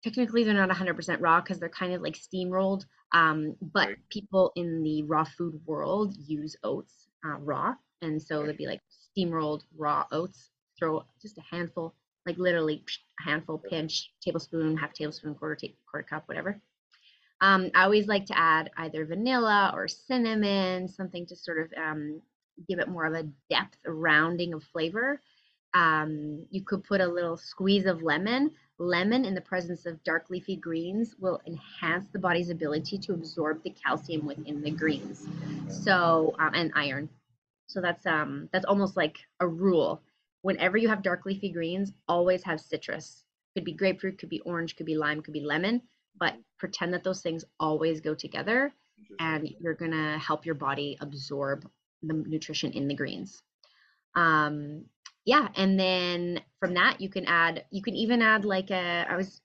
Technically, 0.05 0.45
they're 0.45 0.55
not 0.55 0.71
100% 0.71 1.21
raw 1.21 1.41
because 1.41 1.59
they're 1.59 1.69
kind 1.69 1.93
of 1.95 2.03
like 2.03 2.15
steamrolled. 2.17 2.85
Um, 3.13 3.57
but 3.61 3.89
Right. 3.89 3.99
people 4.11 4.53
in 4.57 4.83
the 4.83 5.03
raw 5.05 5.25
food 5.25 5.61
world 5.67 6.15
use 6.17 6.57
oats 6.63 7.09
uh, 7.27 7.37
raw, 7.39 7.75
and 8.03 8.21
so 8.23 8.45
they'd 8.47 8.57
be 8.57 8.67
like 8.67 8.83
steamrolled 9.17 9.63
raw 9.77 10.05
oats 10.13 10.51
throw 10.79 11.05
just 11.21 11.39
a 11.39 11.43
handful, 11.43 11.95
like 12.27 12.39
literally 12.39 12.85
a 13.21 13.23
handful, 13.25 13.59
pinch, 13.59 14.13
tablespoon, 14.23 14.77
half 14.77 14.93
tablespoon, 14.93 15.35
quarter 15.35 15.57
ta- 15.57 15.75
quarter 15.91 16.07
cup, 16.09 16.29
whatever. 16.29 16.61
Um, 17.41 17.71
I 17.75 17.85
always 17.85 18.07
like 18.09 18.27
to 18.27 18.39
add 18.39 18.71
either 18.77 19.07
vanilla 19.07 19.73
or 19.75 19.89
cinnamon, 19.89 20.89
something 20.89 21.27
to 21.27 21.37
sort 21.37 21.59
of 21.61 21.73
um, 21.83 22.21
give 22.69 22.79
it 22.81 22.89
more 22.89 23.05
of 23.07 23.15
a 23.15 23.29
depth, 23.51 23.79
a 23.87 23.93
rounding 23.93 24.55
of 24.55 24.65
flavor. 24.65 25.21
Um, 25.75 26.47
you 26.51 26.63
could 26.63 26.85
put 26.85 27.01
a 27.01 27.07
little 27.07 27.37
squeeze 27.37 27.87
of 27.87 28.03
lemon. 28.03 28.53
Lemon 28.79 29.25
in 29.25 29.35
the 29.35 29.41
presence 29.41 29.87
of 29.87 30.03
dark 30.05 30.31
leafy 30.31 30.57
greens 30.57 31.15
will 31.19 31.41
enhance 31.47 32.09
the 32.13 32.19
body's 32.19 32.51
ability 32.51 32.99
to 32.99 33.13
absorb 33.13 33.63
the 33.63 33.71
calcium 33.71 34.27
within 34.27 34.63
the 34.63 34.71
greens. 34.71 35.27
So 35.69 36.35
um, 36.39 36.53
and 36.55 36.73
iron. 36.75 37.09
So 37.67 37.81
that's 37.81 38.07
um 38.07 38.49
that's 38.53 38.65
almost 38.65 38.97
like 38.97 39.19
a 39.41 39.47
rule 39.47 40.01
whenever 40.43 40.77
you 40.77 40.89
have 40.89 41.03
dark 41.03 41.27
leafy 41.27 41.51
greens, 41.51 41.93
always 42.09 42.43
have 42.45 42.61
citrus. 42.61 43.25
Could 43.55 43.65
be 43.65 43.73
grapefruit, 43.73 44.19
could 44.19 44.29
be 44.29 44.41
orange, 44.41 44.77
could 44.77 44.87
be 44.87 44.97
lime, 44.97 45.21
could 45.23 45.35
be 45.35 45.41
lemon, 45.41 45.83
but 46.19 46.35
pretend 46.59 46.95
that 46.95 47.05
those 47.05 47.23
things 47.23 47.45
always 47.59 48.01
go 48.01 48.15
together 48.15 48.73
and 49.21 49.49
you're 49.61 49.75
going 49.75 49.93
to 49.93 50.19
help 50.19 50.45
your 50.45 50.55
body 50.55 50.97
absorb 51.01 51.69
the 52.03 52.15
nutrition 52.15 52.73
in 52.73 52.89
the 52.89 52.95
greens. 52.95 53.43
Um, 54.15 54.85
yeah, 55.29 55.49
and 55.57 55.79
then 55.79 56.41
from 56.59 56.73
that 56.73 57.03
you 57.03 57.11
can 57.11 57.27
add. 57.27 57.67
You 57.71 57.83
can 57.83 57.95
even 57.95 58.23
add 58.23 58.47
like 58.47 58.71
a. 58.71 59.05
I 59.07 59.15
was 59.15 59.43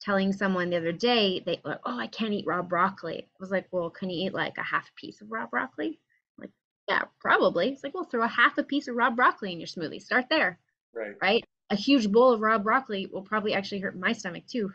telling 0.00 0.32
someone 0.32 0.70
the 0.70 0.76
other 0.76 0.90
day 0.90 1.40
they 1.46 1.60
like, 1.64 1.78
oh 1.86 1.96
I 1.96 2.08
can't 2.08 2.32
eat 2.32 2.48
raw 2.48 2.62
broccoli. 2.62 3.20
I 3.20 3.36
was 3.38 3.52
like, 3.52 3.68
well, 3.70 3.90
can 3.90 4.10
you 4.10 4.26
eat 4.26 4.34
like 4.34 4.58
a 4.58 4.62
half 4.64 4.92
piece 4.96 5.20
of 5.20 5.30
raw 5.30 5.46
broccoli? 5.46 6.00
I'm 6.36 6.42
like, 6.42 6.50
yeah, 6.88 7.02
probably. 7.20 7.68
It's 7.68 7.84
like, 7.84 7.94
well, 7.94 8.02
throw 8.10 8.24
a 8.24 8.26
half 8.26 8.58
a 8.58 8.64
piece 8.64 8.88
of 8.88 8.96
raw 8.96 9.08
broccoli 9.08 9.52
in 9.52 9.60
your 9.60 9.68
smoothie. 9.68 10.02
Start 10.02 10.24
there. 10.30 10.58
Right. 10.92 11.14
Right. 11.22 11.44
A 11.70 11.76
huge 11.76 12.10
bowl 12.10 12.32
of 12.32 12.40
raw 12.40 12.58
broccoli 12.58 13.06
will 13.06 13.22
probably 13.22 13.54
actually 13.54 13.78
hurt 13.78 13.96
my 13.96 14.12
stomach 14.12 14.46
too, 14.50 14.72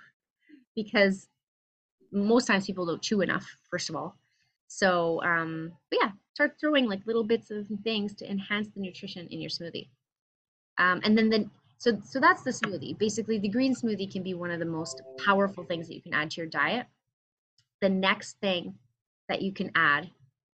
because 0.73 1.27
most 2.13 2.45
times 2.45 2.65
people 2.65 2.85
don't 2.85 3.01
chew 3.01 3.19
enough. 3.19 3.45
First 3.69 3.89
of 3.89 3.97
all, 3.97 4.15
so 4.67 5.21
um, 5.21 5.73
but 5.91 5.99
yeah, 6.01 6.11
start 6.33 6.55
throwing 6.61 6.85
like 6.85 7.05
little 7.05 7.25
bits 7.25 7.51
of 7.51 7.67
things 7.83 8.13
to 8.15 8.31
enhance 8.31 8.69
the 8.69 8.79
nutrition 8.79 9.27
in 9.27 9.41
your 9.41 9.49
smoothie. 9.49 9.89
Um, 10.77 11.01
and 11.03 11.17
then 11.17 11.29
the 11.29 11.49
so 11.77 11.99
so 12.03 12.19
that's 12.19 12.43
the 12.43 12.51
smoothie. 12.51 12.97
Basically, 12.97 13.37
the 13.37 13.49
green 13.49 13.75
smoothie 13.75 14.11
can 14.11 14.23
be 14.23 14.33
one 14.33 14.51
of 14.51 14.59
the 14.59 14.65
most 14.65 15.01
powerful 15.23 15.63
things 15.63 15.87
that 15.87 15.95
you 15.95 16.01
can 16.01 16.13
add 16.13 16.31
to 16.31 16.37
your 16.41 16.49
diet. 16.49 16.87
The 17.81 17.89
next 17.89 18.39
thing 18.39 18.75
that 19.27 19.41
you 19.41 19.51
can 19.51 19.71
add 19.75 20.09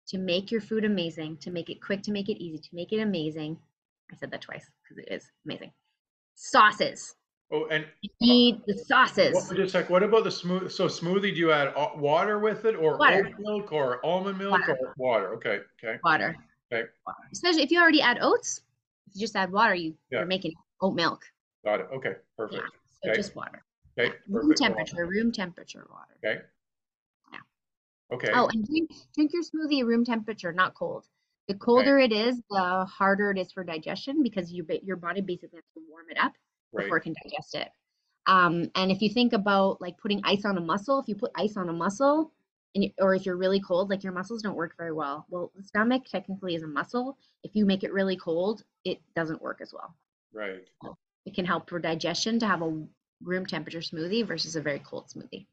to 0.09 0.19
make 0.19 0.51
your 0.51 0.63
food 0.63 0.85
amazing, 0.85 1.37
to 1.39 1.51
make 1.51 1.69
it 1.69 1.83
quick, 1.83 2.03
to 2.05 2.13
make 2.13 2.29
it 2.29 2.43
easy, 2.43 2.59
to 2.59 2.69
make 2.73 2.93
it 2.93 3.01
amazing. 3.01 3.59
I 4.11 4.17
said 4.17 4.31
that 4.31 4.41
twice 4.41 4.71
because 4.83 5.05
it 5.05 5.13
is 5.13 5.31
amazing. 5.45 5.71
Sauces. 6.35 7.15
Oh, 7.51 7.67
and 7.71 7.87
You 8.03 8.11
need 8.21 8.63
the 8.67 8.75
sauces. 8.75 9.35
what, 9.35 9.57
just 9.57 9.75
like 9.75 9.89
what 9.89 10.03
about 10.03 10.25
the 10.25 10.31
smooth? 10.31 10.71
So 10.71 10.87
smoothie, 10.87 11.35
do 11.35 11.41
you 11.41 11.53
add 11.53 11.75
water 11.97 12.39
with 12.39 12.65
it, 12.65 12.75
or 12.75 12.99
Water. 12.99 13.27
oat 13.27 13.35
milk, 13.39 13.73
or 13.73 14.05
almond 14.05 14.39
milk, 14.39 14.53
Water. 14.53 14.79
or 14.81 14.95
water? 14.97 15.35
Okay, 15.35 15.61
okay, 15.83 15.99
Water. 16.05 16.37
Okay. 16.73 16.89
Especially 17.33 17.63
if 17.63 17.71
you 17.71 17.81
already 17.81 18.03
add 18.03 18.19
oats, 18.21 18.63
if 19.09 19.17
you 19.17 19.21
just 19.21 19.37
add 19.37 19.51
water, 19.53 19.75
you, 19.75 19.95
Yeah. 20.11 20.19
you're 20.21 20.27
making 20.27 20.55
oat 20.81 20.95
milk. 20.95 21.23
got 21.65 21.81
it. 21.81 21.87
Okay, 21.93 22.15
perfect. 22.37 22.63
So 23.03 23.11
Okay. 23.11 23.17
just 23.17 23.35
water. 23.35 23.65
Okay, 23.99 24.15
Room 24.29 24.49
perfect. 24.49 24.59
temperature, 24.61 25.07
room 25.07 25.33
temperature 25.33 25.87
water. 25.91 26.17
Okay. 26.25 26.41
Yeah. 27.33 27.39
Okay. 28.13 28.31
Oh, 28.33 28.49
and 28.53 28.67
drink, 28.67 28.91
drink 29.15 29.33
your 29.33 29.43
smoothie 29.43 29.85
room 29.85 30.05
temperature, 30.05 30.53
not 30.53 30.75
cold. 30.75 31.07
The 31.49 31.55
colder 31.55 31.99
it 31.99 32.13
is, 32.13 32.41
the 32.51 32.85
harder 32.85 33.31
it 33.31 33.39
is 33.39 33.51
for 33.53 33.65
digestion 33.65 34.23
because 34.23 34.53
you, 34.53 34.65
ba- 34.65 34.85
your 34.85 34.97
body 34.97 35.21
basically 35.23 35.57
has 35.57 35.65
to 35.75 35.81
warm 35.91 36.07
it 36.11 36.19
up 36.19 36.33
right. 36.73 36.85
before 36.85 36.99
it 36.99 37.03
can 37.03 37.15
digest 37.25 37.55
it. 37.55 37.69
Um, 38.27 38.71
and 38.75 38.93
if 38.93 39.01
you 39.01 39.09
think 39.09 39.33
about 39.33 39.81
like 39.81 39.97
putting 39.99 40.21
ice 40.25 40.45
on 40.45 40.59
a 40.59 40.61
muscle, 40.61 41.01
if 41.01 41.09
you 41.09 41.15
put 41.17 41.33
ice 41.35 41.57
on 41.57 41.71
a 41.71 41.73
muscle, 41.73 42.33
and 42.75 42.91
or 42.99 43.15
if 43.15 43.27
you're 43.27 43.37
really 43.37 43.61
cold, 43.61 43.91
like 43.91 44.05
your 44.05 44.13
muscles 44.13 44.43
don't 44.43 44.57
work 44.57 44.77
very 44.77 44.93
well. 44.93 45.27
Well, 45.31 45.51
the 45.57 45.63
stomach 45.63 46.05
technically 46.05 46.55
is 46.55 46.63
a 46.63 46.67
muscle. 46.67 47.17
If 47.43 47.55
you 47.55 47.65
make 47.65 47.83
it 47.85 47.93
really 47.93 48.17
cold, 48.17 48.63
it 48.85 49.01
doesn't 49.15 49.43
work 49.43 49.61
as 49.61 49.73
well. 49.73 49.95
Right. 50.33 50.61
It 51.25 51.35
can 51.35 51.45
help 51.45 51.69
for 51.69 51.79
digestion 51.79 52.39
to 52.41 52.47
have 52.47 52.63
a 52.63 52.87
room 53.23 53.47
temperature 53.47 53.81
smoothie 53.81 54.27
versus 54.27 54.57
a 54.57 54.61
very 54.61 54.79
cold 54.79 55.09
smoothie. 55.09 55.47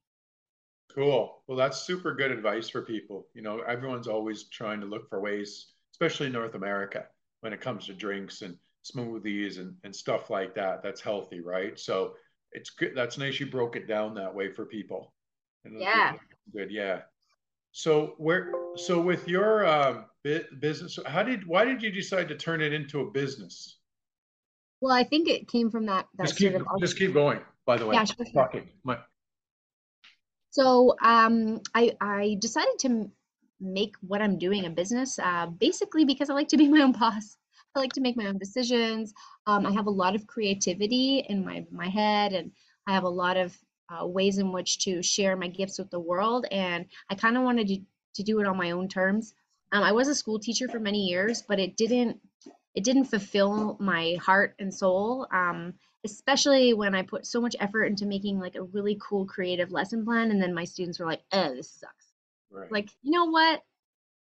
Cool. 0.93 1.41
Well, 1.47 1.57
that's 1.57 1.85
super 1.85 2.13
good 2.13 2.31
advice 2.31 2.69
for 2.69 2.81
people. 2.81 3.27
You 3.33 3.41
know, 3.41 3.59
everyone's 3.61 4.07
always 4.07 4.45
trying 4.49 4.79
to 4.81 4.85
look 4.85 5.09
for 5.09 5.19
ways, 5.19 5.73
especially 5.93 6.27
in 6.27 6.33
North 6.33 6.55
America, 6.55 7.05
when 7.41 7.51
it 7.51 7.59
comes 7.59 7.87
to 7.87 7.93
drinks 7.93 8.41
and 8.41 8.57
smoothies 8.85 9.57
and, 9.57 9.75
and 9.83 9.93
stuff 9.93 10.29
like 10.29 10.55
that. 10.55 10.83
That's 10.83 11.01
healthy, 11.01 11.41
right? 11.41 11.77
So 11.77 12.13
it's 12.51 12.69
good. 12.69 12.93
That's 12.95 13.17
nice 13.17 13.39
you 13.39 13.47
broke 13.47 13.75
it 13.75 13.87
down 13.87 14.13
that 14.15 14.33
way 14.33 14.51
for 14.51 14.65
people. 14.65 15.13
And 15.65 15.81
Yeah. 15.81 16.13
Good. 16.53 16.71
Yeah. 16.71 17.01
So 17.71 18.15
where, 18.17 18.53
so 18.75 19.01
with 19.01 19.27
your 19.27 19.65
um, 19.65 20.05
business, 20.23 20.97
how 21.05 21.23
did, 21.23 21.45
why 21.45 21.65
did 21.65 21.81
you 21.81 21.91
decide 21.91 22.29
to 22.29 22.35
turn 22.35 22.61
it 22.61 22.71
into 22.73 23.01
a 23.01 23.11
business? 23.11 23.79
Well, 24.81 24.93
I 24.93 25.03
think 25.03 25.27
it 25.27 25.47
came 25.47 25.71
from 25.71 25.85
that 25.87 26.07
that 26.17 26.27
Just 26.27 26.37
keep, 26.37 26.51
sort 26.51 26.61
of 26.61 26.79
just 26.79 26.97
keep 26.97 27.13
going, 27.13 27.39
by 27.65 27.77
the 27.77 27.85
way. 27.85 27.95
Yeah, 27.95 28.03
sure, 28.03 28.25
sure. 28.31 28.63
My, 28.83 28.99
So 30.51 30.95
um, 31.01 31.61
I 31.73 31.95
I 32.01 32.37
decided 32.39 32.77
to 32.79 33.09
make 33.59 33.95
what 34.01 34.21
I'm 34.21 34.37
doing 34.37 34.65
a 34.65 34.69
business, 34.69 35.17
uh, 35.17 35.47
basically 35.47 36.05
because 36.05 36.29
I 36.29 36.33
like 36.33 36.49
to 36.49 36.57
be 36.57 36.67
my 36.75 36.81
own 36.81 36.91
boss. 36.91 37.37
I 37.75 37.79
like 37.79 37.93
to 37.93 38.01
make 38.01 38.15
my 38.15 38.27
own 38.27 38.37
decisions. 38.37 39.13
Um, 39.47 39.65
I 39.65 39.71
have 39.71 39.87
a 39.87 39.91
lot 39.91 40.15
of 40.15 40.27
creativity 40.27 41.25
in 41.27 41.43
my 41.43 41.65
my 41.71 41.87
head, 41.87 42.33
and 42.33 42.51
I 42.87 42.93
have 42.93 43.03
a 43.03 43.09
lot 43.09 43.37
of 43.37 43.57
uh, 43.89 44.05
ways 44.05 44.37
in 44.37 44.51
which 44.51 44.79
to 44.85 45.01
share 45.01 45.35
my 45.35 45.47
gifts 45.47 45.77
with 45.79 45.89
the 45.89 45.99
world. 45.99 46.45
And 46.51 46.85
I 47.09 47.15
kind 47.15 47.37
of 47.37 47.43
wanted 47.43 47.67
to 47.67 47.79
to 48.15 48.23
do 48.23 48.39
it 48.39 48.47
on 48.47 48.57
my 48.57 48.71
own 48.71 48.87
terms. 48.87 49.33
Um, 49.73 49.83
I 49.83 49.91
was 49.91 50.07
a 50.07 50.15
school 50.15 50.39
teacher 50.39 50.69
for 50.69 50.79
many 50.79 51.05
years, 51.05 51.41
but 51.41 51.59
it 51.59 51.75
didn't 51.75 52.19
it 52.73 52.83
didn't 52.83 53.05
fulfill 53.05 53.77
my 53.79 54.17
heart 54.21 54.55
and 54.59 54.73
soul. 54.73 55.27
Um, 55.31 55.73
especially 56.05 56.73
when 56.73 56.93
I 56.93 57.01
put 57.01 57.25
so 57.25 57.41
much 57.41 57.55
effort 57.59 57.85
into 57.85 58.05
making 58.05 58.39
like 58.39 58.55
a 58.55 58.63
really 58.63 58.97
cool 59.01 59.25
creative 59.25 59.71
lesson 59.71 60.05
plan 60.05 60.29
and 60.29 60.41
then 60.41 60.53
my 60.53 60.63
students 60.63 60.99
were 60.99 61.05
like, 61.05 61.23
"Oh, 61.31 61.55
this 61.55 61.71
sucks." 61.71 62.05
right. 62.55 62.71
Like, 62.71 62.89
you 63.01 63.11
know 63.11 63.25
what? 63.25 63.61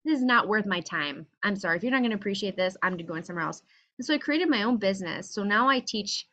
This 0.04 0.17
is 0.17 0.24
not 0.24 0.47
worth 0.47 0.65
my 0.65 0.82
time. 0.82 1.28
I'm 1.43 1.56
sorry. 1.56 1.78
If 1.78 1.84
you're 1.84 1.91
not 1.91 2.00
going 2.00 2.12
to 2.12 2.17
appreciate 2.17 2.56
this, 2.56 2.76
I'm 2.82 2.97
going 2.97 3.24
somewhere 3.24 3.45
else. 3.45 3.62
And 3.97 4.06
so 4.06 4.13
I 4.13 4.17
created 4.17 4.50
my 4.50 4.63
own 4.63 4.78
business. 4.78 5.30
So 5.30 5.43
now 5.43 5.69
I 5.69 5.80
teach 5.80 6.28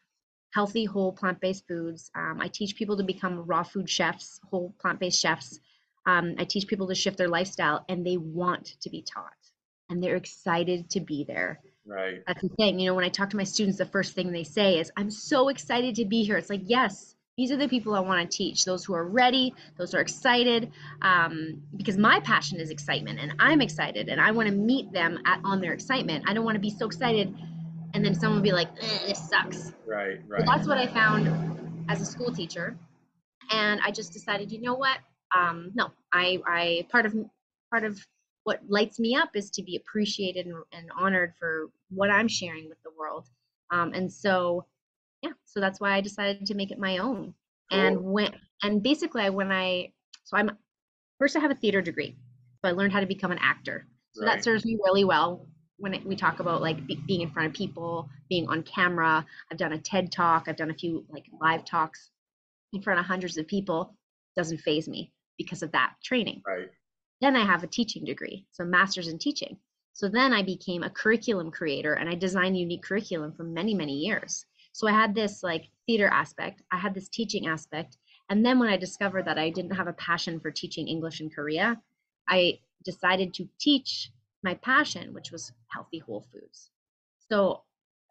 healthy, 0.52 0.84
whole 0.84 1.12
plant-based 1.12 1.66
foods. 1.66 2.10
Um, 2.14 2.38
I 2.40 2.48
teach 2.48 2.76
people 2.76 2.96
to 2.96 3.04
become 3.04 3.46
raw 3.46 3.62
food 3.62 3.88
chefs, 3.88 4.40
whole 4.50 4.74
plant-based 4.80 5.20
chefs. 5.20 5.60
Um, 6.06 6.34
I 6.38 6.44
teach 6.44 6.66
people 6.66 6.88
to 6.88 6.94
shift 6.94 7.18
their 7.18 7.28
lifestyle, 7.28 7.84
and 7.88 8.06
they 8.06 8.16
want 8.16 8.76
to 8.80 8.90
be 8.90 9.02
taught, 9.02 9.32
and 9.90 10.02
they're 10.02 10.16
excited 10.16 10.90
to 10.90 11.00
be 11.00 11.24
there 11.24 11.60
right. 11.88 12.22
that's 12.26 12.42
the 12.42 12.48
thing. 12.50 12.78
You 12.78 12.90
know, 12.90 12.94
when 12.94 13.04
I 13.04 13.08
talk 13.08 13.30
to 13.30 13.36
my 13.36 13.44
students, 13.44 13.78
the 13.78 13.86
first 13.86 14.14
thing 14.14 14.30
they 14.30 14.44
say 14.44 14.78
is, 14.78 14.92
I'm 14.96 15.10
so 15.10 15.48
excited 15.48 15.96
to 15.96 16.04
be 16.04 16.22
here. 16.22 16.36
It's 16.36 16.50
like, 16.50 16.62
yes, 16.64 17.14
these 17.36 17.50
are 17.50 17.56
the 17.56 17.68
people 17.68 17.94
I 17.94 18.00
want 18.00 18.30
to 18.30 18.36
teach. 18.36 18.64
Those 18.64 18.84
who 18.84 18.94
are 18.94 19.04
ready, 19.04 19.54
those 19.76 19.92
who 19.92 19.98
are 19.98 20.02
excited, 20.02 20.72
um, 21.02 21.62
because 21.76 21.96
my 21.96 22.20
passion 22.20 22.60
is 22.60 22.70
excitement, 22.70 23.18
and 23.20 23.34
I'm 23.38 23.60
excited, 23.60 24.08
and 24.08 24.20
I 24.20 24.32
want 24.32 24.48
to 24.48 24.54
meet 24.54 24.92
them 24.92 25.18
at, 25.24 25.40
on 25.44 25.60
their 25.60 25.72
excitement. 25.72 26.24
I 26.28 26.34
don't 26.34 26.44
want 26.44 26.56
to 26.56 26.60
be 26.60 26.70
so 26.70 26.86
excited, 26.86 27.34
and 27.98 28.04
then 28.04 28.14
someone 28.14 28.36
would 28.36 28.44
be 28.44 28.52
like, 28.52 28.68
"Eh, 28.80 29.06
this 29.08 29.28
sucks. 29.28 29.72
Right. 29.84 30.20
So 30.20 30.28
Right. 30.28 30.44
that's 30.46 30.68
what 30.68 30.78
I 30.78 30.86
found 30.86 31.26
as 31.88 32.00
a 32.00 32.04
school 32.04 32.32
teacher, 32.32 32.78
and 33.50 33.80
I 33.84 33.90
just 33.90 34.12
decided, 34.12 34.52
you 34.52 34.60
know 34.60 34.74
what? 34.74 34.98
Um, 35.36 35.72
no, 35.74 35.90
I, 36.12 36.38
I 36.46 36.86
part 36.90 37.06
of 37.06 37.14
part 37.70 37.82
of 37.82 37.98
what 38.44 38.60
lights 38.68 39.00
me 39.00 39.16
up 39.16 39.30
is 39.34 39.50
to 39.50 39.64
be 39.64 39.74
appreciated 39.74 40.46
and, 40.46 40.54
and 40.72 40.90
honored 40.96 41.34
for 41.40 41.70
what 41.90 42.08
I'm 42.08 42.28
sharing 42.28 42.68
with 42.68 42.80
the 42.84 42.90
world. 42.96 43.26
Um, 43.72 43.92
and 43.94 44.10
so, 44.10 44.64
yeah, 45.22 45.32
so 45.44 45.58
that's 45.58 45.80
why 45.80 45.94
I 45.94 46.00
decided 46.00 46.46
to 46.46 46.54
make 46.54 46.70
it 46.70 46.78
my 46.78 46.98
own. 46.98 47.34
And 47.72 48.00
when 48.04 48.32
and 48.62 48.80
basically, 48.80 49.28
when 49.28 49.50
I 49.50 49.92
so 50.22 50.36
I'm 50.36 50.56
first 51.18 51.34
I 51.34 51.40
have 51.40 51.50
a 51.50 51.56
theater 51.56 51.82
degree, 51.82 52.16
so 52.62 52.68
I 52.68 52.70
learned 52.70 52.92
how 52.92 53.00
to 53.00 53.06
become 53.06 53.32
an 53.32 53.38
actor. 53.38 53.88
So 54.12 54.24
Right. 54.24 54.36
that 54.36 54.44
serves 54.44 54.64
me 54.64 54.78
really 54.84 55.04
well 55.04 55.48
when 55.78 55.94
it, 55.94 56.04
we 56.04 56.16
talk 56.16 56.40
about 56.40 56.60
like 56.60 56.86
be, 56.86 56.96
being 57.06 57.22
in 57.22 57.30
front 57.30 57.48
of 57.48 57.54
people, 57.54 58.08
being 58.28 58.48
on 58.48 58.62
camera. 58.62 59.24
I've 59.50 59.58
done 59.58 59.72
a 59.72 59.78
TED 59.78 60.12
talk. 60.12 60.44
I've 60.46 60.56
done 60.56 60.70
a 60.70 60.74
few 60.74 61.04
like 61.08 61.24
live 61.40 61.64
talks 61.64 62.10
in 62.72 62.82
front 62.82 63.00
of 63.00 63.06
hundreds 63.06 63.38
of 63.38 63.46
people. 63.46 63.94
Doesn't 64.36 64.58
phase 64.58 64.88
me 64.88 65.12
because 65.38 65.62
of 65.62 65.72
that 65.72 65.94
training. 66.04 66.42
Right. 66.46 66.68
Then 67.20 67.36
I 67.36 67.44
have 67.44 67.64
a 67.64 67.68
teaching 67.68 68.04
degree, 68.04 68.46
so 68.52 68.64
master's 68.64 69.08
in 69.08 69.18
teaching. 69.18 69.56
So 69.92 70.08
then 70.08 70.32
I 70.32 70.42
became 70.42 70.84
a 70.84 70.90
curriculum 70.90 71.50
creator 71.50 71.94
and 71.94 72.08
I 72.08 72.14
designed 72.14 72.56
unique 72.56 72.84
curriculum 72.84 73.32
for 73.32 73.42
many, 73.42 73.74
many 73.74 73.94
years. 73.94 74.46
So 74.72 74.86
I 74.86 74.92
had 74.92 75.12
this 75.12 75.42
like 75.42 75.70
theater 75.86 76.06
aspect, 76.06 76.62
I 76.70 76.76
had 76.76 76.94
this 76.94 77.08
teaching 77.08 77.48
aspect. 77.48 77.96
And 78.30 78.46
then 78.46 78.60
when 78.60 78.68
I 78.68 78.76
discovered 78.76 79.24
that 79.24 79.38
I 79.38 79.50
didn't 79.50 79.74
have 79.74 79.88
a 79.88 79.94
passion 79.94 80.38
for 80.38 80.52
teaching 80.52 80.86
English 80.86 81.20
in 81.20 81.30
Korea, 81.30 81.80
I 82.28 82.60
decided 82.84 83.34
to 83.34 83.48
teach 83.58 84.12
my 84.48 84.70
passion, 84.72 85.14
which 85.14 85.42
was 85.42 85.52
healthy 85.74 86.00
whole 86.00 86.32
foods. 86.32 86.70
So 87.30 87.64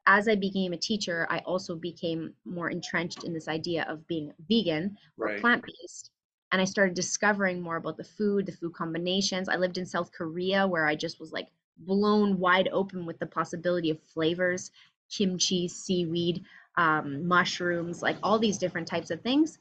as 0.08 0.28
I 0.30 0.36
became 0.36 0.74
a 0.74 0.78
teacher, 0.78 1.28
I 1.30 1.40
also 1.40 1.76
became 1.76 2.36
more 2.46 2.70
entrenched 2.70 3.24
in 3.24 3.34
this 3.34 3.48
idea 3.48 3.86
of 3.90 4.08
being 4.08 4.34
vegan 4.50 4.98
or 5.20 5.30
Right. 5.30 5.42
plant 5.42 5.66
based. 5.66 6.12
And 6.52 6.62
I 6.62 6.66
started 6.66 6.96
discovering 6.96 7.62
more 7.62 7.78
about 7.78 7.98
the 7.98 8.04
food, 8.04 8.46
the 8.48 8.52
food 8.54 8.74
combinations. 8.74 9.50
I 9.50 9.58
lived 9.58 9.78
in 9.78 9.86
South 9.86 10.12
Korea 10.12 10.68
where 10.68 10.86
I 10.88 10.96
just 10.96 11.20
was 11.20 11.34
like 11.34 11.50
blown 11.78 12.40
wide 12.40 12.70
open 12.72 13.06
with 13.06 13.20
the 13.20 13.28
possibility 13.28 13.90
of 13.92 14.00
flavors 14.02 14.72
kimchi, 15.10 15.68
seaweed, 15.68 16.46
um, 16.78 17.28
mushrooms, 17.28 18.02
like 18.04 18.18
all 18.24 18.40
these 18.40 18.60
different 18.60 18.88
types 18.88 19.12
of 19.12 19.22
things. 19.22 19.60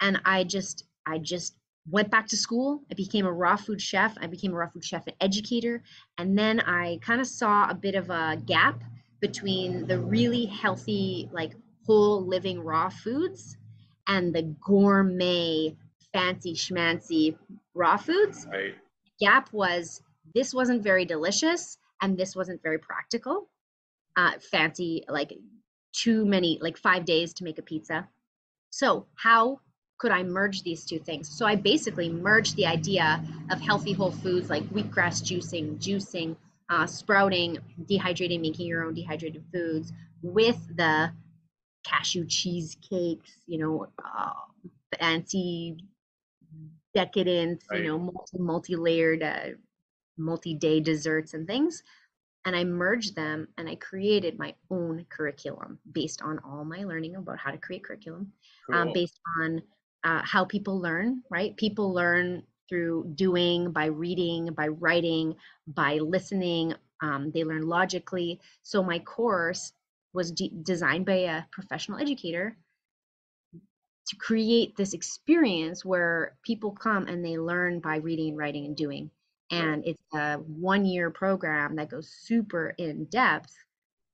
And 0.00 0.20
I 0.24 0.44
just, 0.44 0.84
I 1.06 1.18
just 1.18 1.56
went 1.90 2.10
back 2.10 2.26
to 2.28 2.36
school. 2.36 2.82
I 2.90 2.94
became 2.94 3.26
a 3.26 3.32
raw 3.32 3.56
food 3.56 3.80
chef. 3.80 4.16
I 4.20 4.26
became 4.26 4.52
a 4.52 4.56
raw 4.56 4.68
food 4.68 4.84
chef 4.84 5.06
and 5.06 5.16
educator. 5.20 5.82
And 6.18 6.38
then 6.38 6.60
I 6.60 6.98
kind 7.02 7.20
of 7.20 7.26
saw 7.26 7.68
a 7.68 7.74
bit 7.74 7.94
of 7.94 8.10
a 8.10 8.36
gap 8.44 8.82
between 9.20 9.86
the 9.86 9.98
really 10.00 10.46
healthy, 10.46 11.28
like 11.32 11.54
whole 11.86 12.24
living 12.26 12.60
raw 12.62 12.88
foods 12.90 13.56
and 14.08 14.34
the 14.34 14.42
gourmet, 14.42 15.76
fancy 16.12 16.54
schmancy 16.54 17.36
raw 17.74 17.96
foods. 17.96 18.46
Right. 18.50 18.74
Gap 19.20 19.52
was 19.52 20.02
this 20.34 20.54
wasn't 20.54 20.82
very 20.82 21.04
delicious 21.04 21.78
and 22.02 22.16
this 22.18 22.34
wasn't 22.36 22.62
very 22.62 22.78
practical. 22.78 23.48
uh, 24.16 24.32
fancy 24.40 25.04
like 25.08 25.32
too 25.92 26.24
many 26.24 26.58
like 26.62 26.76
five 26.76 27.04
days 27.04 27.34
to 27.34 27.44
make 27.44 27.58
a 27.58 27.62
pizza 27.62 28.08
so 28.70 29.06
how 29.16 29.60
could 30.04 30.12
i 30.12 30.22
merge 30.22 30.62
these 30.62 30.84
two 30.84 30.98
things? 30.98 31.30
So 31.30 31.46
i 31.46 31.56
basically 31.56 32.10
merged 32.10 32.56
the 32.56 32.66
idea 32.66 33.24
of 33.50 33.58
healthy 33.58 33.94
whole 33.94 34.10
foods 34.10 34.50
like 34.50 34.62
wheatgrass 34.64 35.22
juicing 35.22 35.78
juicing 35.78 36.36
uh, 36.68 36.86
sprouting 36.86 37.56
dehydrating 37.90 38.42
making 38.42 38.66
your 38.66 38.84
own 38.84 38.92
dehydrated 38.92 39.42
foods 39.50 39.94
with 40.22 40.60
the 40.76 41.10
cashew 41.86 42.26
cheesecakes 42.26 43.32
you 43.46 43.56
know 43.56 43.86
uh, 44.04 44.32
fancy 44.98 45.78
decadent 46.94 47.62
Right. 47.70 47.80
you 47.80 47.86
know 47.88 47.98
multi 47.98 48.38
multi-layered 48.38 49.22
uh, 49.22 49.56
multi-day 50.18 50.80
desserts 50.80 51.32
and 51.32 51.46
things. 51.46 51.82
And 52.44 52.54
i 52.54 52.62
merged 52.62 53.16
them 53.16 53.48
and 53.56 53.70
i 53.70 53.76
created 53.76 54.38
my 54.38 54.52
own 54.70 55.06
curriculum 55.08 55.78
based 55.90 56.20
on 56.20 56.40
all 56.44 56.62
my 56.66 56.84
learning 56.84 57.16
about 57.16 57.38
how 57.38 57.50
to 57.50 57.56
create 57.56 57.84
curriculum 57.84 58.32
um, 58.70 58.92
based 58.92 59.18
on 59.40 59.62
uh, 60.04 60.22
how 60.24 60.44
people 60.44 60.80
learn 60.80 61.22
right? 61.30 61.56
People 61.56 61.92
learn 61.92 62.42
through 62.68 63.12
doing 63.14 63.72
by 63.72 63.86
reading 63.86 64.52
by 64.54 64.68
writing 64.68 65.34
by 65.66 65.98
listening. 65.98 66.74
Um, 67.00 67.30
they 67.32 67.44
learn 67.44 67.68
logically. 67.68 68.40
So 68.62 68.82
my 68.82 68.98
course 69.00 69.72
was 70.12 70.30
de- 70.32 70.52
designed 70.62 71.06
by 71.06 71.14
a 71.14 71.42
professional 71.50 71.98
educator 71.98 72.56
to 74.06 74.16
create 74.16 74.76
this 74.76 74.92
experience 74.92 75.84
where 75.84 76.36
people 76.44 76.72
come 76.72 77.06
and 77.06 77.24
they 77.24 77.38
learn 77.38 77.80
by 77.80 77.96
reading, 77.96 78.30
and 78.30 78.38
writing, 78.38 78.66
and 78.66 78.76
doing. 78.76 79.10
And 79.50 79.84
it's 79.86 80.02
a 80.14 80.36
one 80.36 80.84
year 80.84 81.10
program 81.10 81.76
that 81.76 81.90
goes 81.90 82.10
super 82.10 82.74
in 82.78 83.04
depth 83.06 83.54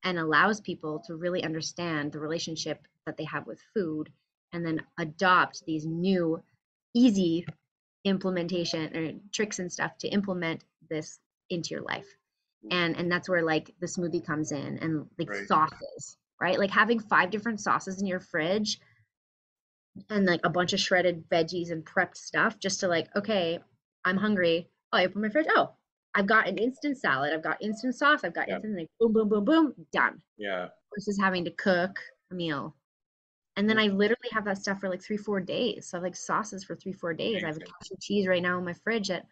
and 0.04 0.18
allows 0.18 0.60
people 0.60 1.02
to 1.06 1.16
really 1.16 1.44
understand 1.44 2.12
the 2.12 2.20
relationship 2.20 2.86
that 3.06 3.16
they 3.16 3.24
have 3.24 3.46
with 3.46 3.60
food 3.74 4.10
and 4.52 4.64
then 4.64 4.82
adopt 4.98 5.64
these 5.66 5.86
new, 5.86 6.42
easy 6.94 7.46
implementation 8.04 8.96
or 8.96 9.12
tricks 9.32 9.58
and 9.58 9.70
stuff 9.72 9.96
to 9.98 10.08
implement 10.08 10.64
this 10.88 11.18
into 11.50 11.70
your 11.70 11.82
life. 11.82 12.06
Mm-hmm. 12.64 12.76
And 12.76 12.96
and 12.96 13.12
that's 13.12 13.28
where 13.28 13.42
like 13.42 13.74
the 13.80 13.86
smoothie 13.86 14.24
comes 14.24 14.52
in 14.52 14.78
and 14.78 15.06
like 15.18 15.30
Right. 15.30 15.46
sauces, 15.46 16.16
right? 16.40 16.58
Like 16.58 16.70
having 16.70 17.00
five 17.00 17.30
different 17.30 17.60
sauces 17.60 18.00
in 18.00 18.06
your 18.06 18.20
fridge 18.20 18.80
and 20.08 20.24
like 20.26 20.40
a 20.44 20.50
bunch 20.50 20.72
of 20.72 20.80
shredded 20.80 21.28
veggies 21.28 21.70
and 21.70 21.84
prepped 21.84 22.16
stuff 22.16 22.58
just 22.58 22.80
to 22.80 22.88
like, 22.88 23.14
okay, 23.16 23.58
I'm 24.04 24.16
hungry. 24.16 24.68
Oh, 24.92 24.98
I 24.98 25.04
open 25.06 25.22
my 25.22 25.28
fridge. 25.28 25.46
Oh, 25.50 25.70
I've 26.14 26.26
got 26.26 26.48
an 26.48 26.58
instant 26.58 26.98
salad. 26.98 27.32
I've 27.32 27.42
got 27.42 27.62
instant 27.62 27.94
sauce. 27.94 28.24
I've 28.24 28.34
got 28.34 28.48
Yeah. 28.48 28.56
instant 28.56 28.76
like 28.78 28.88
boom, 28.98 29.12
boom, 29.12 29.28
boom, 29.28 29.44
boom, 29.44 29.74
done. 29.92 30.22
yeah. 30.38 30.68
Versus 30.94 31.18
having 31.20 31.44
to 31.44 31.50
cook 31.52 31.98
a 32.30 32.34
meal. 32.34 32.74
And 33.60 33.68
then 33.68 33.78
I 33.78 33.88
literally 33.88 34.30
have 34.32 34.46
that 34.46 34.56
stuff 34.56 34.80
for 34.80 34.88
like 34.88 35.02
three, 35.02 35.18
four 35.18 35.38
days. 35.38 35.86
So 35.86 35.94
I 35.94 35.98
have 35.98 36.02
like 36.02 36.16
sauces 36.16 36.64
for 36.64 36.74
three, 36.74 36.94
four 36.94 37.12
days. 37.12 37.44
I 37.44 37.48
have 37.48 37.58
a 37.58 37.60
cashew 37.60 37.94
cheese 38.00 38.26
right 38.26 38.40
now 38.40 38.56
in 38.56 38.64
my 38.64 38.72
fridge 38.72 39.08
that 39.08 39.26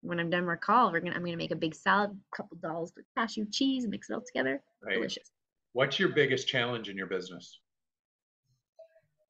when 0.00 0.18
I'm 0.18 0.30
done 0.30 0.46
with 0.46 0.62
call, 0.62 0.90
we're 0.90 1.00
gonna 1.00 1.14
I'm 1.14 1.22
gonna 1.22 1.36
make 1.36 1.50
a 1.50 1.54
big 1.54 1.74
salad, 1.74 2.12
a 2.12 2.34
couple 2.34 2.56
dolls 2.62 2.94
with 2.96 3.04
cashew 3.14 3.44
cheese, 3.50 3.86
mix 3.86 4.08
it 4.08 4.14
all 4.14 4.22
together. 4.26 4.62
Right. 4.82 4.94
Delicious. 4.94 5.30
What's 5.74 5.98
your 5.98 6.08
biggest 6.08 6.48
challenge 6.48 6.88
in 6.88 6.96
your 6.96 7.08
business? 7.08 7.60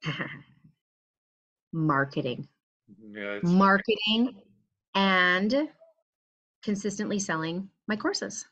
Marketing. 1.73 2.47
Yeah, 3.11 3.39
it's, 3.43 3.51
marketing 3.51 4.37
and 4.95 5.69
consistently 6.63 7.19
selling 7.19 7.69
my 7.89 7.97
courses. 7.97 8.47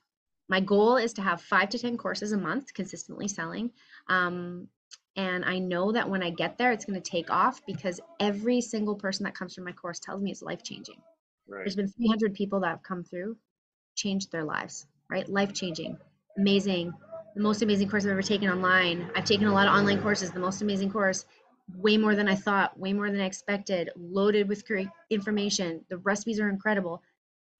My 0.48 0.58
goal 0.58 0.96
is 0.96 1.12
to 1.12 1.22
have 1.22 1.40
five 1.40 1.68
to 1.68 1.78
10 1.78 1.96
courses 1.96 2.32
a 2.32 2.36
month 2.36 2.74
consistently 2.74 3.28
selling. 3.28 3.70
Um, 4.08 4.66
and 5.16 5.44
I 5.44 5.58
know 5.58 5.92
that 5.92 6.08
when 6.08 6.22
I 6.22 6.30
get 6.30 6.56
there, 6.56 6.72
it's 6.72 6.84
going 6.84 7.00
to 7.00 7.10
take 7.10 7.30
off 7.30 7.64
because 7.66 8.00
every 8.18 8.60
single 8.60 8.94
person 8.94 9.24
that 9.24 9.34
comes 9.34 9.54
through 9.54 9.64
my 9.64 9.72
course 9.72 9.98
tells 9.98 10.22
me 10.22 10.30
it's 10.30 10.42
life 10.42 10.62
changing. 10.62 10.96
right. 11.46 11.64
There's 11.64 11.76
been 11.76 11.88
300 11.88 12.34
people 12.34 12.60
that 12.60 12.68
have 12.68 12.82
come 12.82 13.04
through, 13.04 13.36
changed 13.94 14.32
their 14.32 14.44
lives, 14.44 14.86
right? 15.10 15.28
Life 15.28 15.52
changing, 15.52 15.98
amazing. 16.38 16.94
The 17.34 17.42
most 17.42 17.62
amazing 17.62 17.88
course 17.88 18.04
I've 18.04 18.10
ever 18.12 18.22
taken 18.22 18.48
online. 18.48 19.10
I've 19.14 19.24
taken 19.24 19.46
a 19.46 19.52
lot 19.52 19.68
of 19.68 19.74
online 19.74 20.00
courses. 20.02 20.30
The 20.30 20.40
most 20.40 20.62
amazing 20.62 20.90
course, 20.90 21.24
way 21.76 21.96
more 21.96 22.14
than 22.14 22.28
I 22.28 22.34
thought, 22.34 22.78
way 22.78 22.92
more 22.92 23.10
than 23.10 23.20
I 23.20 23.26
expected, 23.26 23.90
loaded 23.96 24.48
with 24.48 24.66
great 24.66 24.88
information. 25.10 25.84
The 25.88 25.98
recipes 25.98 26.40
are 26.40 26.48
incredible. 26.48 27.02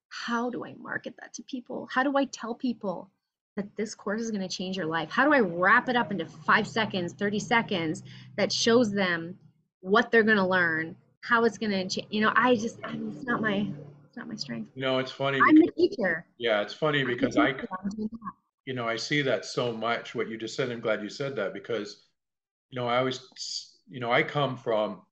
How 0.09 0.51
do 0.51 0.65
I 0.65 0.75
market 0.75 1.15
that 1.21 1.35
to 1.35 1.43
people? 1.43 1.88
How 1.91 2.03
do 2.03 2.17
I 2.17 2.27
tell 2.27 2.55
people 2.55 3.11
that 3.57 3.67
this 3.77 3.95
course 3.95 4.21
is 4.23 4.31
going 4.31 4.47
to 4.47 4.55
change 4.55 4.77
your 4.77 4.87
life? 4.87 5.11
How 5.11 5.25
do 5.25 5.33
I 5.33 5.41
wrap 5.41 5.88
it 5.88 5.97
up 5.97 6.11
into 6.11 6.27
five 6.27 6.67
seconds, 6.67 7.12
30 7.12 7.38
seconds 7.38 8.03
that 8.37 8.53
shows 8.53 8.93
them 8.93 9.37
what 9.81 10.11
they're 10.11 10.23
going 10.23 10.38
to 10.38 10.47
learn, 10.47 10.97
how 11.21 11.45
it's 11.45 11.59
going 11.59 11.71
to 11.73 11.88
change? 11.88 12.07
You 12.11 12.23
know, 12.23 12.33
I 12.35 12.55
just, 12.57 12.79
I 12.85 12.93
mean, 12.93 13.12
it's 13.17 13.27
not 13.27 13.41
my, 13.43 13.67
it's 14.07 14.17
not 14.17 14.29
my 14.29 14.37
strength. 14.37 14.71
No, 14.75 14.99
it's 14.99 15.12
funny. 15.12 15.38
I'm 15.47 15.55
Because, 15.55 15.73
the 15.77 15.88
teacher. 15.88 16.27
yeah, 16.38 16.62
it's 16.62 16.75
funny 16.75 17.05
because 17.05 17.37
I, 17.37 17.53
teacher. 17.53 17.69
I'm 17.83 17.91
doing 17.91 18.09
that. 18.12 18.33
you 18.65 18.75
know, 18.75 18.88
I 18.88 18.97
see 18.97 19.23
that 19.23 19.45
so 19.45 19.73
much. 19.73 20.15
What 20.15 20.29
you 20.29 20.38
just 20.38 20.57
said. 20.57 20.71
I'm 20.71 20.81
glad 20.81 21.03
you 21.03 21.09
said 21.11 21.37
that 21.37 21.53
because, 21.53 22.07
you 22.71 22.81
know, 22.81 22.88
I 22.88 22.99
always, 22.99 23.21
you 23.88 24.01
know, 24.01 24.11
I 24.11 24.23
come 24.23 24.57
from, 24.57 25.03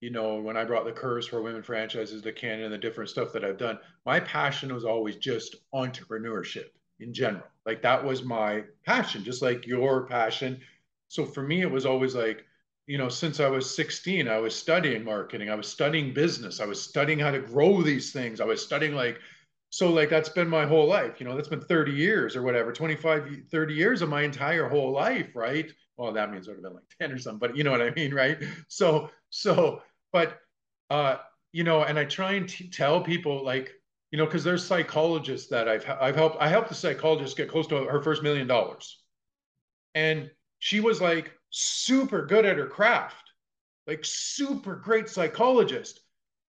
you 0.00 0.10
know, 0.10 0.36
when 0.36 0.56
I 0.56 0.64
brought 0.64 0.84
the 0.84 0.92
Curves 0.92 1.26
for 1.26 1.42
Women 1.42 1.62
franchises 1.62 2.22
to 2.22 2.32
Canada 2.32 2.64
and 2.64 2.72
the 2.72 2.78
different 2.78 3.10
stuff 3.10 3.32
that 3.32 3.44
I've 3.44 3.58
done, 3.58 3.78
my 4.06 4.20
passion 4.20 4.72
was 4.72 4.84
always 4.84 5.16
just 5.16 5.56
entrepreneurship 5.74 6.68
in 7.00 7.12
general. 7.14 7.46
Like 7.66 7.82
that 7.82 8.04
was 8.04 8.24
my 8.24 8.64
passion, 8.84 9.24
just 9.24 9.42
like 9.42 9.66
your 9.66 10.06
passion. 10.06 10.60
So 11.08 11.24
for 11.24 11.42
me, 11.42 11.60
it 11.62 11.70
was 11.70 11.86
always 11.86 12.14
like, 12.14 12.44
you 12.86 12.98
know, 12.98 13.08
since 13.08 13.40
I 13.40 13.48
was 13.48 13.74
16, 13.74 14.28
I 14.28 14.38
was 14.38 14.54
studying 14.54 15.04
marketing, 15.04 15.50
I 15.50 15.54
was 15.54 15.68
studying 15.68 16.12
business, 16.12 16.60
I 16.60 16.66
was 16.66 16.82
studying 16.82 17.18
how 17.18 17.30
to 17.30 17.40
grow 17.40 17.82
these 17.82 18.12
things, 18.12 18.40
I 18.40 18.44
was 18.44 18.62
studying 18.62 18.94
like, 18.94 19.18
so 19.72 19.90
like 19.90 20.08
that's 20.10 20.28
been 20.28 20.48
my 20.48 20.66
whole 20.66 20.86
life, 20.86 21.20
you 21.20 21.26
know, 21.26 21.36
that's 21.36 21.48
been 21.48 21.60
30 21.60 21.92
years 21.92 22.34
or 22.34 22.42
whatever, 22.42 22.72
25, 22.72 23.28
30 23.50 23.74
years 23.74 24.02
of 24.02 24.08
my 24.08 24.22
entire 24.22 24.68
whole 24.68 24.90
life, 24.92 25.36
right? 25.36 25.70
Well, 25.96 26.12
that 26.12 26.32
means 26.32 26.48
it 26.48 26.50
would 26.50 26.56
have 26.56 26.64
been 26.64 26.74
like 26.74 26.88
10 27.00 27.12
or 27.12 27.18
something, 27.18 27.38
but 27.38 27.56
you 27.56 27.62
know 27.62 27.70
what 27.70 27.82
I 27.82 27.90
mean, 27.90 28.12
right? 28.12 28.42
So, 28.68 29.10
so, 29.30 29.82
but, 30.12 30.38
uh, 30.90 31.18
you 31.52 31.62
know, 31.64 31.82
and 31.82 31.98
I 31.98 32.04
try 32.04 32.32
and 32.32 32.48
t- 32.48 32.68
tell 32.68 33.00
people 33.02 33.44
like, 33.44 33.72
you 34.10 34.18
know, 34.18 34.26
because 34.26 34.44
there's 34.44 34.64
psychologists 34.64 35.48
that 35.50 35.68
I've 35.68 35.88
I've 36.00 36.16
helped. 36.16 36.36
I 36.40 36.48
helped 36.48 36.70
a 36.70 36.74
psychologist 36.74 37.36
get 37.36 37.48
close 37.48 37.66
to 37.68 37.84
her 37.84 38.02
first 38.02 38.22
million 38.22 38.46
dollars, 38.46 39.02
and 39.94 40.30
she 40.58 40.80
was 40.80 41.00
like 41.00 41.32
super 41.50 42.26
good 42.26 42.44
at 42.44 42.58
her 42.58 42.66
craft, 42.66 43.30
like 43.86 44.04
super 44.04 44.76
great 44.76 45.08
psychologist. 45.08 46.00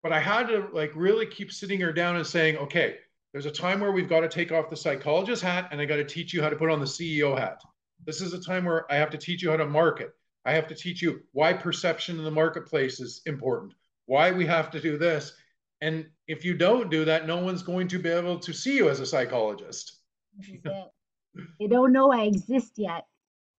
But 0.03 0.11
I 0.11 0.19
had 0.19 0.47
to 0.47 0.67
like 0.73 0.91
really 0.95 1.27
keep 1.27 1.51
sitting 1.51 1.79
her 1.81 1.93
down 1.93 2.15
and 2.15 2.25
saying, 2.25 2.57
okay, 2.57 2.97
there's 3.31 3.45
a 3.45 3.51
time 3.51 3.79
where 3.79 3.91
we've 3.91 4.09
got 4.09 4.21
to 4.21 4.29
take 4.29 4.51
off 4.51 4.69
the 4.69 4.75
psychologist 4.75 5.43
hat, 5.43 5.69
and 5.71 5.79
I 5.79 5.85
got 5.85 5.97
to 5.97 6.03
teach 6.03 6.33
you 6.33 6.41
how 6.41 6.49
to 6.49 6.55
put 6.55 6.71
on 6.71 6.79
the 6.79 6.85
CEO 6.85 7.37
hat. 7.37 7.61
This 8.05 8.21
is 8.21 8.33
a 8.33 8.41
time 8.41 8.65
where 8.65 8.91
I 8.91 8.95
have 8.95 9.11
to 9.11 9.17
teach 9.17 9.43
you 9.43 9.51
how 9.51 9.57
to 9.57 9.65
market. 9.65 10.11
I 10.45 10.53
have 10.53 10.67
to 10.67 10.75
teach 10.75 11.01
you 11.01 11.21
why 11.31 11.53
perception 11.53 12.17
in 12.17 12.23
the 12.23 12.31
marketplace 12.31 12.99
is 12.99 13.21
important, 13.27 13.73
why 14.07 14.31
we 14.31 14.45
have 14.47 14.71
to 14.71 14.81
do 14.81 14.97
this. 14.97 15.33
And 15.81 16.05
if 16.27 16.45
you 16.45 16.53
don't 16.53 16.91
do 16.91 17.03
that, 17.05 17.25
no 17.25 17.37
one's 17.37 17.63
going 17.63 17.87
to 17.89 17.99
be 17.99 18.09
able 18.09 18.37
to 18.39 18.53
see 18.53 18.75
you 18.75 18.89
as 18.89 18.99
a 18.99 19.05
psychologist. 19.05 19.99
This 20.37 20.49
is 20.49 20.61
it. 20.63 20.91
They 21.59 21.67
don't 21.67 21.91
know 21.91 22.11
I 22.11 22.23
exist 22.23 22.73
yet. 22.77 23.05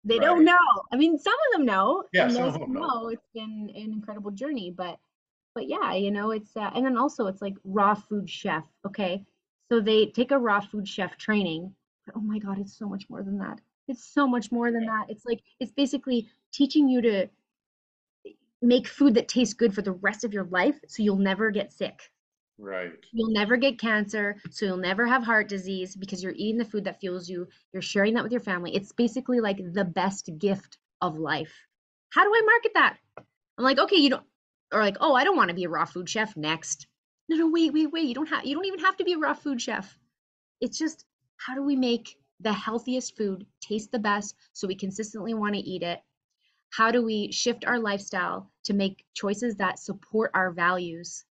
They 0.04 0.20
Right. 0.20 0.26
don't 0.26 0.46
know. 0.46 0.58
I 0.92 0.98
mean, 0.98 1.18
some 1.18 1.34
of 1.34 1.58
them 1.58 1.66
know. 1.66 2.04
Yeah, 2.14 2.26
and 2.26 2.34
some 2.34 2.44
those 2.44 2.54
who 2.54 2.60
them 2.60 2.74
know. 2.74 2.80
know. 2.82 3.08
It's 3.10 3.28
been 3.34 3.72
an 3.76 3.92
incredible 3.94 4.32
journey, 4.32 4.72
but 4.76 5.00
but 5.54 5.68
yeah, 5.68 5.94
you 5.94 6.12
know, 6.12 6.32
it's 6.32 6.56
uh, 6.56 6.72
and 6.74 6.86
then 6.86 6.98
also 6.98 7.28
it's 7.28 7.42
like 7.42 7.56
raw 7.64 7.94
food 7.94 8.30
chef. 8.30 8.64
Okay, 8.86 9.26
so 9.70 9.80
they 9.80 10.08
take 10.08 10.32
a 10.32 10.40
raw 10.40 10.60
food 10.60 10.88
chef 10.88 11.18
training. 11.18 11.74
But 12.06 12.16
oh 12.18 12.22
my 12.22 12.40
God, 12.40 12.60
it's 12.60 12.78
so 12.78 12.88
much 12.88 13.10
more 13.10 13.24
than 13.24 13.38
that. 13.40 13.60
It's 13.88 14.04
so 14.04 14.28
much 14.28 14.52
more 14.52 14.72
than 14.72 14.86
that. 14.86 15.06
It's 15.10 15.26
like 15.26 15.42
it's 15.60 15.72
basically 15.72 16.30
teaching 16.52 16.88
you 16.88 17.02
to 17.02 17.28
make 18.62 18.88
food 18.88 19.16
that 19.16 19.28
tastes 19.28 19.54
good 19.54 19.74
for 19.74 19.82
the 19.82 19.92
rest 19.92 20.24
of 20.24 20.34
your 20.34 20.46
life, 20.46 20.80
so 20.88 21.04
you'll 21.04 21.18
never 21.18 21.52
get 21.52 21.74
sick. 21.74 22.12
Right. 22.60 22.92
You'll 23.12 23.32
never 23.32 23.58
get 23.58 23.80
cancer, 23.80 24.36
so 24.52 24.66
you'll 24.66 24.78
never 24.78 25.08
have 25.08 25.24
heart 25.24 25.50
disease 25.50 25.96
because 25.96 26.22
you're 26.22 26.34
eating 26.36 26.58
the 26.58 26.66
food 26.66 26.84
that 26.84 27.00
fuels 27.00 27.28
you. 27.28 27.48
You're 27.74 27.82
sharing 27.82 28.14
that 28.14 28.24
with 28.24 28.32
your 28.32 28.42
family. 28.42 28.76
It's 28.76 28.92
basically 28.92 29.40
like 29.40 29.58
the 29.74 29.86
best 29.86 30.30
gift 30.38 30.78
of 31.02 31.18
life. 31.18 31.54
How 32.12 32.24
do 32.24 32.30
I 32.30 32.42
market 32.46 32.72
that? 32.76 32.98
I'm 33.18 33.64
like, 33.64 33.80
okay, 33.80 33.96
you 33.96 34.12
don't, 34.12 34.24
or 34.72 34.80
like, 34.80 34.98
oh, 35.02 35.16
I 35.16 35.24
don't 35.24 35.38
want 35.38 35.50
to 35.50 35.56
be 35.56 35.64
a 35.64 35.70
raw 35.70 35.86
food 35.86 36.08
chef 36.08 36.38
next. 36.38 36.88
No, 37.30 37.38
no, 37.38 37.50
wait, 37.50 37.74
wait, 37.74 37.92
wait. 37.92 38.06
You 38.06 38.14
don't 38.14 38.28
have, 38.28 38.46
you 38.46 38.54
don't 38.54 38.66
even 38.66 38.82
have 38.82 38.98
to 38.98 39.04
be 39.04 39.14
a 39.14 39.18
raw 39.18 39.34
food 39.34 39.60
chef. 39.60 39.98
It's 40.60 40.78
just, 40.78 41.06
how 41.38 41.56
do 41.56 41.64
we 41.64 41.76
make 41.76 42.16
the 42.40 42.54
healthiest 42.54 43.18
food 43.18 43.46
taste 43.62 43.92
the 43.92 44.00
best 44.00 44.36
so 44.54 44.68
we 44.68 44.76
consistently 44.76 45.34
want 45.34 45.56
to 45.56 45.62
eat 45.62 45.82
it? 45.82 46.00
How 46.72 46.92
do 46.92 47.04
we 47.04 47.32
shift 47.32 47.66
our 47.66 47.80
lifestyle 47.80 48.50
to 48.66 48.74
make 48.74 49.06
choices 49.14 49.56
that 49.58 49.80
support 49.80 50.32
our 50.34 50.52
values? 50.52 51.26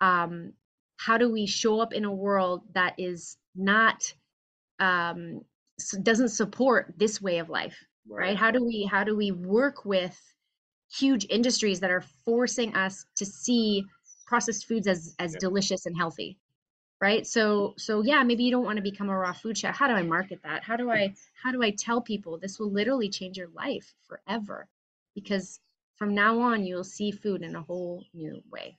Um, 0.00 0.52
how 0.98 1.16
do 1.16 1.30
we 1.32 1.46
show 1.46 1.80
up 1.80 1.92
in 1.92 2.04
a 2.04 2.12
world 2.12 2.62
that 2.74 2.94
is 2.98 3.36
not 3.54 4.12
um, 4.80 5.40
doesn't 6.02 6.30
support 6.30 6.94
this 6.96 7.22
way 7.22 7.38
of 7.38 7.48
life 7.48 7.84
right. 8.08 8.28
right 8.28 8.36
how 8.36 8.50
do 8.50 8.64
we 8.64 8.84
how 8.90 9.04
do 9.04 9.16
we 9.16 9.30
work 9.30 9.84
with 9.84 10.16
huge 10.92 11.26
industries 11.30 11.80
that 11.80 11.90
are 11.90 12.04
forcing 12.24 12.74
us 12.74 13.04
to 13.16 13.24
see 13.24 13.84
processed 14.26 14.66
foods 14.66 14.86
as 14.86 15.14
as 15.18 15.32
yeah. 15.34 15.38
delicious 15.40 15.86
and 15.86 15.96
healthy 15.96 16.38
right 17.00 17.26
so 17.26 17.74
so 17.76 18.02
yeah 18.02 18.22
maybe 18.22 18.42
you 18.42 18.50
don't 18.50 18.64
want 18.64 18.76
to 18.76 18.82
become 18.82 19.08
a 19.08 19.16
raw 19.16 19.32
food 19.32 19.56
chef 19.56 19.76
how 19.76 19.86
do 19.86 19.94
i 19.94 20.02
market 20.02 20.40
that 20.42 20.62
how 20.62 20.76
do 20.76 20.90
i 20.90 21.12
how 21.42 21.52
do 21.52 21.62
i 21.62 21.70
tell 21.70 22.00
people 22.00 22.38
this 22.38 22.58
will 22.58 22.70
literally 22.70 23.08
change 23.08 23.36
your 23.36 23.48
life 23.48 23.94
forever 24.08 24.66
because 25.20 25.60
from 25.96 26.14
now 26.14 26.40
on 26.40 26.64
you'll 26.64 26.84
see 26.84 27.10
food 27.10 27.42
in 27.42 27.56
a 27.56 27.62
whole 27.62 28.04
new 28.14 28.42
way. 28.50 28.78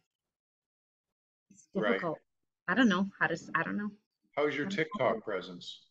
It's 1.52 1.68
difficult. 1.74 2.18
Right. 2.68 2.74
i 2.74 2.76
don't 2.76 2.90
know 2.90 3.08
how 3.20 3.28
to 3.28 3.38
i 3.56 3.64
don't 3.64 3.78
know. 3.78 3.92
How's 4.36 4.56
your 4.56 4.68
tiktok 4.68 5.24
presence? 5.24 5.82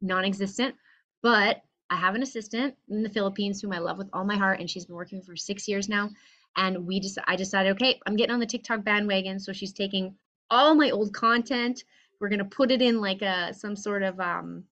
Non-existent 0.00 0.74
but 1.22 1.62
i 1.90 1.96
have 1.96 2.14
an 2.14 2.22
assistant 2.22 2.74
in 2.88 3.02
the 3.02 3.08
philippines 3.08 3.60
whom 3.60 3.72
i 3.72 3.78
love 3.78 3.98
with 3.98 4.08
all 4.12 4.24
my 4.24 4.36
heart 4.36 4.60
and 4.60 4.70
she's 4.70 4.86
been 4.86 4.94
working 4.96 5.22
for 5.22 5.36
six 5.36 5.66
years 5.66 5.88
now 5.88 6.08
and 6.56 6.86
we 6.86 7.00
just 7.00 7.18
i 7.26 7.36
decided 7.36 7.72
okay 7.72 7.98
i'm 8.06 8.16
getting 8.16 8.32
on 8.32 8.40
the 8.40 8.46
tiktok 8.46 8.84
bandwagon 8.84 9.38
so 9.38 9.52
she's 9.52 9.72
taking 9.72 10.14
all 10.50 10.74
my 10.74 10.90
old 10.90 11.12
content 11.12 11.82
we're 12.20 12.28
going 12.28 12.38
to 12.38 12.44
put 12.44 12.70
it 12.70 12.80
in 12.80 13.00
like 13.00 13.22
a 13.22 13.52
some 13.52 13.74
sort 13.74 14.02
of 14.02 14.20
um 14.20 14.64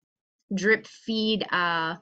drip 0.55 0.87
feed 0.87 1.45
uh 1.51 1.95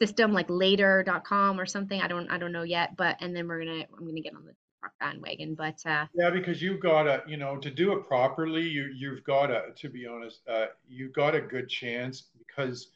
system 0.00 0.32
like 0.32 0.46
later.com 0.48 1.60
or 1.60 1.66
something. 1.66 2.00
I 2.00 2.08
don't 2.08 2.30
i 2.30 2.38
don't 2.38 2.52
know 2.52 2.62
yet 2.62 2.96
but 2.96 3.16
and 3.20 3.34
then 3.34 3.48
we're 3.48 3.64
gonna 3.64 3.84
i'm 3.96 4.06
gonna 4.06 4.20
get 4.20 4.34
on 4.34 4.44
the 4.44 4.54
bandwagon 5.00 5.54
but 5.54 5.80
uh. 5.86 6.06
Yeah 6.14 6.30
because 6.30 6.62
you've 6.62 6.80
got 6.80 7.02
to 7.04 7.22
you 7.26 7.36
know 7.36 7.56
to 7.58 7.70
do 7.70 7.92
it 7.92 8.06
properly 8.06 8.62
you 8.62 8.90
you've 8.94 9.24
got 9.24 9.48
to 9.48 9.72
to 9.74 9.88
be 9.88 10.06
honest 10.06 10.40
uh 10.48 10.66
you've 10.88 11.12
got 11.12 11.34
a 11.34 11.40
good 11.40 11.68
chance 11.68 12.24
because 12.38 12.88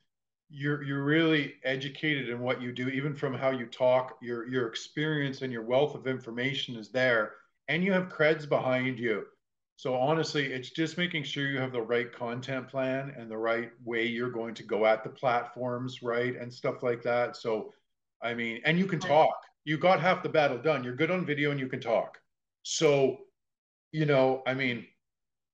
you're 0.52 0.82
you're 0.82 1.02
really 1.02 1.54
educated 1.64 2.28
in 2.28 2.38
what 2.40 2.60
you 2.60 2.72
do 2.72 2.88
even 2.88 3.14
from 3.14 3.32
how 3.32 3.50
you 3.50 3.66
talk. 3.66 4.18
Your 4.20 4.46
your 4.46 4.66
experience 4.68 5.40
and 5.42 5.52
your 5.52 5.62
wealth 5.62 5.94
of 5.94 6.06
information 6.06 6.76
is 6.76 6.90
there 6.90 7.32
and 7.68 7.82
you 7.82 7.90
have 7.92 8.08
creds 8.08 8.46
behind 8.46 8.98
you 8.98 9.24
so 9.76 9.94
honestly 9.94 10.46
it's 10.46 10.70
just 10.70 10.98
making 10.98 11.22
sure 11.22 11.46
you 11.48 11.58
have 11.58 11.72
the 11.72 11.80
right 11.80 12.12
content 12.12 12.68
plan 12.68 13.14
and 13.18 13.30
the 13.30 13.36
right 13.36 13.70
way 13.84 14.06
you're 14.06 14.30
going 14.30 14.54
to 14.54 14.62
go 14.62 14.86
at 14.86 15.02
the 15.02 15.10
platforms 15.10 16.02
right 16.02 16.36
and 16.36 16.52
stuff 16.52 16.82
like 16.82 17.02
that. 17.02 17.36
So 17.36 17.72
i 18.22 18.34
mean 18.34 18.60
and 18.64 18.78
you 18.78 18.86
can 18.86 19.00
talk. 19.00 19.34
You 19.64 19.78
got 19.78 20.00
half 20.00 20.22
the 20.22 20.28
battle 20.28 20.58
done. 20.58 20.82
You're 20.82 20.96
good 20.96 21.10
on 21.10 21.24
video 21.24 21.52
and 21.52 21.60
you 21.60 21.68
can 21.68 21.80
talk. 21.80 22.18
So 22.62 23.18
you 23.92 24.06
know 24.06 24.42
i 24.46 24.54
mean 24.54 24.86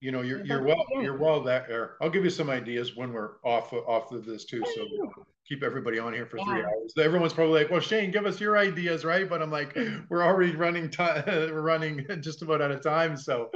you 0.01 0.13
know 0.13 0.23
you're 0.23 0.45
you're 0.45 0.63
well 0.63 0.85
you're 1.01 1.17
well 1.17 1.43
that 1.43 1.69
there 1.69 1.97
i'll 2.01 2.11
give 2.11 2.25
you 2.25 2.31
some 2.31 2.49
ideas 2.49 2.97
when 2.97 3.13
we're 3.13 3.33
off 3.45 3.73
off 3.73 4.13
of 4.13 4.25
this 4.25 4.45
too 4.45 4.63
so 4.75 5.25
keep 5.49 5.63
everybody 5.63 5.99
on 5.99 6.13
here 6.13 6.27
for 6.27 6.39
three 6.45 6.63
hours. 6.63 6.93
Everyone's 6.99 7.33
probably 7.33 7.63
like 7.63 7.71
well 7.71 7.81
shane 7.81 8.11
give 8.11 8.27
us 8.27 8.39
your 8.41 8.59
ideas 8.59 9.05
right? 9.05 9.29
But 9.29 9.41
i'm 9.41 9.51
like 9.51 9.77
we're 10.09 10.23
already 10.23 10.55
running 10.55 10.91
time 10.91 11.25
we're 11.27 11.63
running 11.63 12.07
just 12.21 12.43
about 12.43 12.61
out 12.61 12.71
of 12.71 12.83
time 12.83 13.17
so 13.17 13.51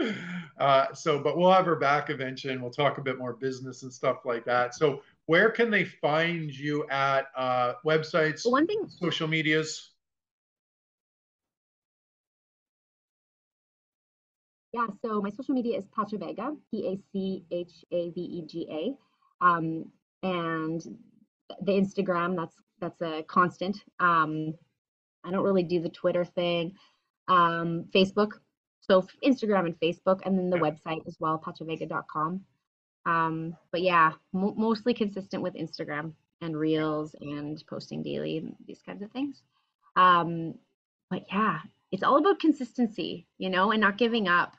uh 0.58 0.92
so 0.94 1.18
but 1.18 1.36
we'll 1.36 1.52
have 1.52 1.66
her 1.66 1.76
back 1.76 2.08
eventually 2.10 2.54
and 2.54 2.62
we'll 2.62 2.72
talk 2.72 2.98
a 2.98 3.02
bit 3.02 3.18
more 3.18 3.34
business 3.34 3.82
and 3.82 3.92
stuff 3.92 4.24
like 4.24 4.44
that. 4.46 4.74
So 4.74 5.02
where 5.26 5.50
can 5.50 5.70
they 5.70 5.84
find 5.84 6.50
you 6.50 6.88
at 6.88 7.26
uh 7.36 7.74
websites 7.84 8.50
one 8.50 8.66
thing 8.66 8.88
social 8.88 9.28
medias 9.28 9.91
Yeah, 14.72 14.86
so 15.02 15.20
my 15.20 15.30
social 15.30 15.54
media 15.54 15.78
is 15.78 15.86
Pacha 15.94 16.16
Pachavega, 16.16 16.56
P 16.70 16.86
A 16.88 16.98
C 17.12 17.44
H 17.50 17.84
A 17.92 18.10
V 18.10 18.20
E 18.20 18.46
G 18.46 18.66
A. 18.70 19.44
Um, 19.44 19.84
and 20.22 20.80
the 21.60 21.72
Instagram, 21.72 22.36
that's 22.36 22.56
that's 22.80 23.00
a 23.02 23.22
constant. 23.24 23.76
Um, 24.00 24.54
I 25.24 25.30
don't 25.30 25.44
really 25.44 25.62
do 25.62 25.80
the 25.80 25.88
Twitter 25.88 26.24
thing. 26.24 26.74
Um, 27.28 27.84
Facebook, 27.94 28.32
so 28.80 29.06
Instagram 29.24 29.66
and 29.66 29.78
Facebook, 29.78 30.20
and 30.24 30.38
then 30.38 30.50
the 30.50 30.56
website 30.56 31.06
as 31.06 31.16
well, 31.20 31.40
pachavega.com. 31.44 32.40
Um, 33.06 33.56
but 33.70 33.82
yeah, 33.82 34.12
mo- 34.32 34.54
mostly 34.56 34.94
consistent 34.94 35.42
with 35.42 35.54
Instagram 35.54 36.12
and 36.40 36.56
Reels 36.56 37.14
and 37.20 37.62
posting 37.68 38.02
daily 38.02 38.38
and 38.38 38.54
these 38.66 38.82
kinds 38.84 39.02
of 39.02 39.10
things. 39.12 39.42
Um, 39.96 40.54
but 41.10 41.24
yeah, 41.30 41.60
it's 41.92 42.02
all 42.02 42.16
about 42.18 42.40
consistency, 42.40 43.26
you 43.38 43.50
know, 43.50 43.70
and 43.70 43.80
not 43.80 43.98
giving 43.98 44.28
up. 44.28 44.56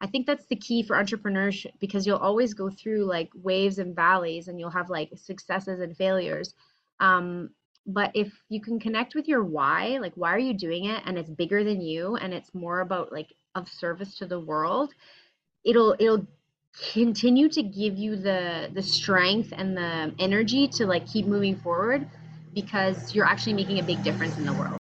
I 0.00 0.06
think 0.06 0.26
that's 0.26 0.46
the 0.46 0.56
key 0.56 0.82
for 0.82 0.96
entrepreneurship 0.96 1.72
because 1.80 2.06
you'll 2.06 2.18
always 2.18 2.54
go 2.54 2.70
through 2.70 3.04
like 3.04 3.30
waves 3.34 3.78
and 3.78 3.96
valleys 3.96 4.48
and 4.48 4.58
you'll 4.60 4.70
have 4.70 4.90
like 4.90 5.10
successes 5.16 5.80
and 5.80 5.96
failures. 5.96 6.54
Um, 7.00 7.50
but 7.86 8.12
if 8.14 8.32
you 8.48 8.60
can 8.60 8.78
connect 8.78 9.14
with 9.14 9.26
your 9.26 9.42
why, 9.42 9.98
like 10.00 10.12
why 10.14 10.34
are 10.34 10.38
you 10.38 10.54
doing 10.54 10.84
it 10.84 11.02
and 11.06 11.18
it's 11.18 11.30
bigger 11.30 11.64
than 11.64 11.80
you 11.80 12.16
and 12.16 12.32
it's 12.32 12.54
more 12.54 12.80
about 12.80 13.12
like 13.12 13.32
of 13.54 13.68
service 13.68 14.16
to 14.18 14.26
the 14.26 14.38
world, 14.38 14.92
it'll 15.64 15.96
it'll 15.98 16.26
continue 16.92 17.48
to 17.48 17.62
give 17.62 17.96
you 17.96 18.14
the 18.14 18.70
the 18.74 18.82
strength 18.82 19.52
and 19.56 19.76
the 19.76 20.14
energy 20.18 20.68
to 20.68 20.86
like 20.86 21.06
keep 21.06 21.26
moving 21.26 21.56
forward 21.56 22.06
because 22.54 23.14
you're 23.14 23.26
actually 23.26 23.54
making 23.54 23.78
a 23.78 23.82
big 23.82 24.02
difference 24.02 24.36
in 24.36 24.44
the 24.44 24.52
world. 24.52 24.78